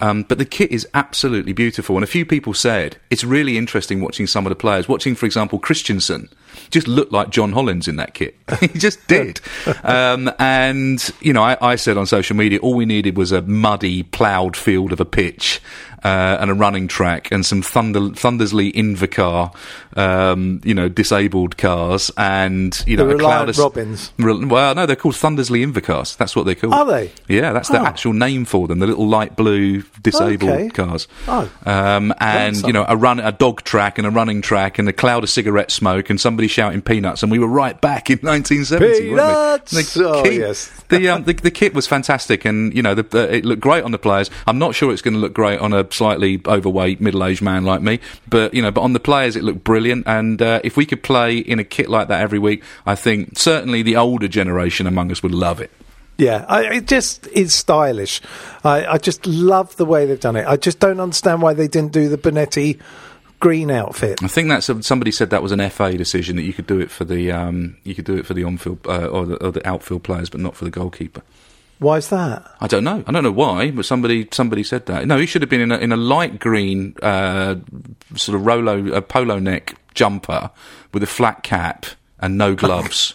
[0.00, 4.00] Um, but the kit is absolutely beautiful, and a few people said it's really interesting
[4.00, 4.88] watching some of the players.
[4.88, 6.28] Watching, for example, Christensen
[6.70, 8.36] just looked like John Hollins in that kit.
[8.60, 9.40] he just did.
[9.84, 13.42] um, and you know, I, I said on social media, all we needed was a
[13.42, 15.60] muddy, ploughed field of a pitch.
[16.02, 19.50] Uh, and a running track and some Thunder, Thundersley Invacar,
[19.96, 24.12] um, you know, disabled cars and, you know, The a cloud of, Robins.
[24.18, 26.14] Re- well, no, they're called Thundersley Invacars.
[26.18, 26.74] That's what they're called.
[26.74, 27.10] Are they?
[27.26, 27.86] Yeah, that's the Oh.
[27.86, 28.80] actual name for them.
[28.80, 30.68] The little light blue disabled Okay.
[30.68, 31.08] cars.
[31.26, 31.50] Oh.
[31.64, 34.92] Um, and you know, a run, a dog track, and a running track, and a
[34.92, 39.08] cloud of cigarette smoke, and somebody shouting peanuts, and we were right back in 1970.
[39.10, 39.70] Peanuts!
[39.72, 40.68] The Oh, kit, yes.
[40.88, 43.84] the, um, the the kit was fantastic, and you know, the, the, it looked great
[43.84, 44.30] on the players.
[44.46, 47.82] I'm not sure it's going to look great on a slightly overweight middle-aged man like
[47.82, 50.06] me, but you know, but on the players, it looked brilliant.
[50.06, 53.38] And uh, if we could play in a kit like that every week, I think
[53.38, 55.70] certainly the older generation among us would love it.
[56.16, 58.20] Yeah, I, it just is stylish.
[58.62, 60.46] I, I just love the way they've done it.
[60.46, 62.80] I just don't understand why they didn't do the Bonetti
[63.44, 64.22] green outfit.
[64.22, 66.80] I think that's a, somebody said that was an FA decision that you could do
[66.80, 69.52] it for the um, you could do it for the on-field uh, or, the, or
[69.52, 71.22] the outfield players, but not for the goalkeeper.
[71.78, 72.50] Why is that?
[72.62, 73.04] I don't know.
[73.06, 75.06] I don't know why, but somebody somebody said that.
[75.06, 77.56] No, he should have been in a, in a light green uh,
[78.14, 80.50] sort of rolo a polo neck jumper
[80.94, 81.84] with a flat cap
[82.18, 83.14] and no gloves.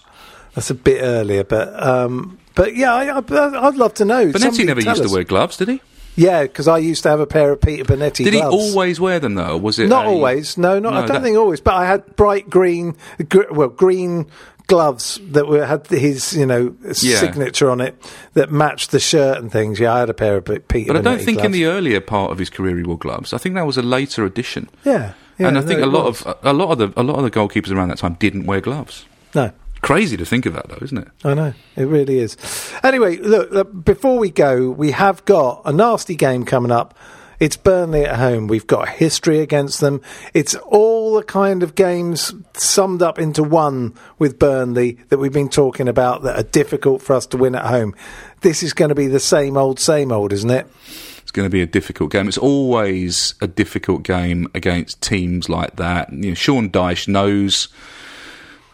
[0.53, 4.27] That's a bit earlier, but um, but yeah, I, I, I'd love to know.
[4.27, 5.07] Bonetti Somebody never used us.
[5.09, 5.82] to wear gloves, did he?
[6.20, 8.55] Yeah, because I used to have a pair of Peter Bonetti Did gloves.
[8.55, 9.57] he always wear them though?
[9.57, 10.57] Was it Not a- always.
[10.57, 10.93] No, not.
[10.93, 11.61] I don't that- think always.
[11.61, 12.95] But I had bright green,
[13.30, 14.26] gr- well, green
[14.67, 17.17] gloves that were had his, you know, Yeah.
[17.20, 17.95] signature on it
[18.34, 19.80] that matched the shirt and things.
[19.80, 20.93] Yeah, I had a pair of Peter.
[20.93, 23.34] But I don't think in the earlier part of his career he wore gloves.
[23.34, 24.70] I think that was a later addition.
[24.84, 26.22] yeah, yeah, and I no, think a lot was.
[26.22, 28.61] of a lot of the a lot of the goalkeepers around that time didn't wear
[28.61, 29.05] gloves.
[29.34, 29.51] no.
[29.82, 31.07] Crazy to think of that, though, isn't it?
[31.23, 32.38] I know it really is.
[32.84, 33.86] Anyway, look, look.
[33.86, 36.97] Before we go, we have got a nasty game coming up.
[37.39, 38.47] It's Burnley at home.
[38.47, 40.01] We've got history against them.
[40.34, 45.47] It's all the kind of games summed up into one with Burnley that we've been
[45.47, 47.95] talking about that are difficult for us to win at home.
[48.41, 50.67] This is going to be the same old, same old, isn't it?
[51.21, 52.27] It's going to be a difficult game.
[52.27, 56.11] It's always a difficult game against teams like that.
[56.11, 57.69] You know, Sean Dyche knows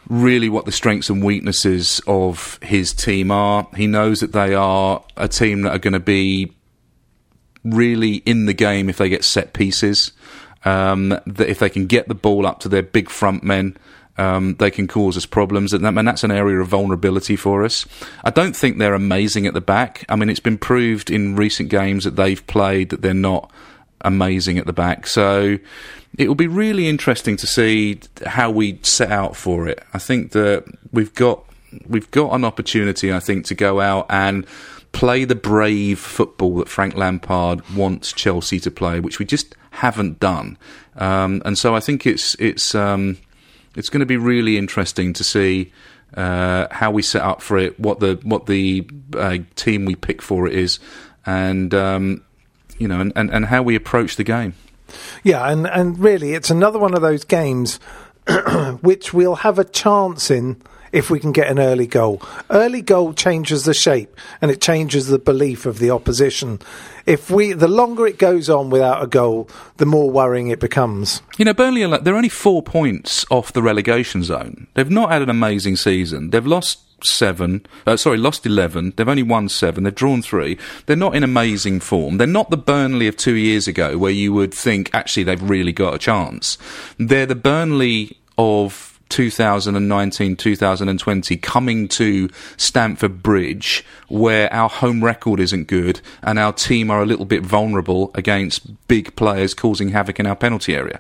[0.10, 3.68] really what the strengths and weaknesses of his team are.
[3.76, 6.54] He knows that they are a team that are going to be
[7.64, 10.12] really in the game if they get set pieces.
[10.64, 13.78] Um, that if they can get the ball up to their big front men,
[14.18, 17.64] um, they can cause us problems, and, that, and that's an area of vulnerability for
[17.64, 17.86] us.
[18.24, 20.06] I don't think they're amazing at the back.
[20.08, 23.52] I mean, it's been proved in recent games that they've played that they're not
[24.02, 25.06] amazing at the back.
[25.08, 25.58] So
[26.18, 29.84] it will be really interesting to see how we set out for it.
[29.94, 31.44] I think that we've got
[31.88, 33.14] we've got an opportunity.
[33.14, 34.46] I think to go out and
[34.92, 40.22] play the brave football that Frank Lampard wants Chelsea to play, which we just haven't
[40.22, 40.58] done.
[40.96, 43.18] Um, and so I think it's it's um,
[43.76, 45.74] it's going to be really interesting to see
[46.16, 48.88] uh, how we set up for it, what the what the
[49.18, 50.80] uh, team we pick for it is,
[51.26, 52.24] and um,
[52.78, 54.54] you know, and, and, and how we approach the game.
[55.24, 57.80] Yeah, and, and really, it's another one of those games
[58.82, 62.22] which we'll have a chance in if we can get an early goal.
[62.50, 66.60] Early goal changes the shape and it changes the belief of the opposition.
[67.06, 69.48] If we, the longer it goes on without a goal,
[69.78, 71.22] the more worrying it becomes.
[71.38, 74.68] You know, Burnley are like, they're only four points off the relegation zone.
[74.74, 76.32] They've not had an amazing season.
[76.32, 78.94] They've lost seven, uh, sorry, lost 11.
[78.96, 79.84] They've only won seven.
[79.84, 80.58] They've drawn three.
[80.86, 82.18] They're not in amazing form.
[82.18, 85.74] They're not the Burnley of two years ago where you would think, actually, they've really
[85.74, 86.58] got a chance.
[86.98, 95.68] They're the Burnley of 2019 2020 coming to Stamford Bridge where our home record isn't
[95.68, 100.26] good and our team are a little bit vulnerable against big players causing havoc in
[100.26, 101.00] our penalty area.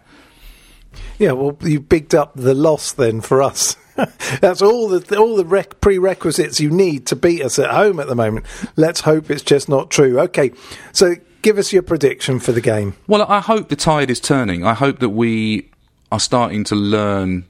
[1.19, 3.75] Yeah, well, you bigged up the loss then for us
[4.41, 8.07] That's all the all the rec- prerequisites you need to beat us at home at
[8.07, 8.45] the moment.
[8.75, 10.19] Let's hope it's just not true.
[10.19, 10.51] Okay,
[10.91, 12.95] so give us your prediction for the game.
[13.07, 14.65] Well, I hope the tide is turning.
[14.65, 15.69] I hope that we
[16.11, 17.45] are starting to learn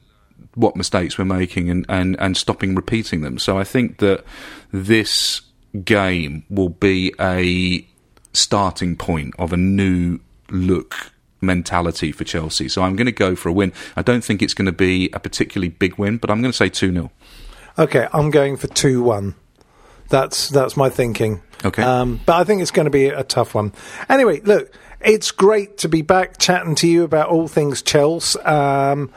[0.56, 3.38] what mistakes we're making and, and, and stopping repeating them.
[3.38, 4.24] So I think that
[4.72, 5.42] this
[5.84, 7.86] game will be a
[8.34, 12.68] starting point of a new look mentality for Chelsea.
[12.68, 13.74] So I'm going to go for a win.
[13.96, 16.58] I don't think it's going to be a particularly big win, but I'm going to
[16.58, 17.12] say 2 0.
[17.78, 19.36] Okay, I'm going for two one.
[20.10, 21.42] That's that's my thinking.
[21.64, 21.84] Okay.
[21.84, 23.74] Um, but I think it's going to be a tough one.
[24.08, 28.40] Anyway, look, it's great to be back chatting to you about all things Chelsea.
[28.42, 29.12] Um,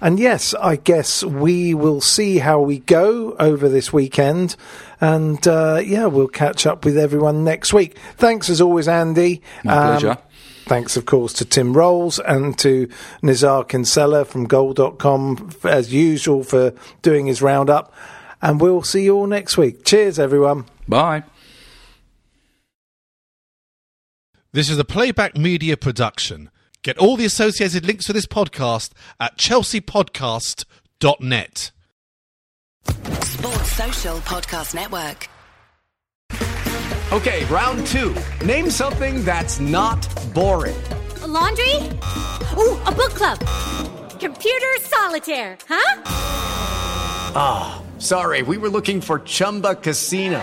[0.00, 4.56] and yes, I guess we will see how we go over this weekend.
[5.00, 7.96] And uh, yeah, we'll catch up with everyone next week.
[8.16, 9.42] Thanks as always, Andy.
[9.64, 10.18] My Um, pleasure.
[10.66, 12.88] Thanks, of course, to Tim Rolls and to
[13.22, 17.92] Nizaar Kinsella from Goal.com, f- as usual, for doing his roundup.
[18.42, 19.84] And we'll see you all next week.
[19.84, 20.66] Cheers, everyone.
[20.86, 21.22] Bye.
[24.52, 26.50] This is a playback media production.
[26.82, 31.72] Get all the associated links for this podcast at chelseapodcast.net.
[33.22, 35.28] Sports Social Podcast Network.
[37.10, 38.14] Okay, round two.
[38.44, 40.76] Name something that's not boring.
[41.22, 41.74] A laundry?
[42.56, 43.38] Ooh, a book club.
[44.20, 46.02] Computer solitaire, huh?
[47.34, 50.42] Ah, sorry, we were looking for Chumba Casino.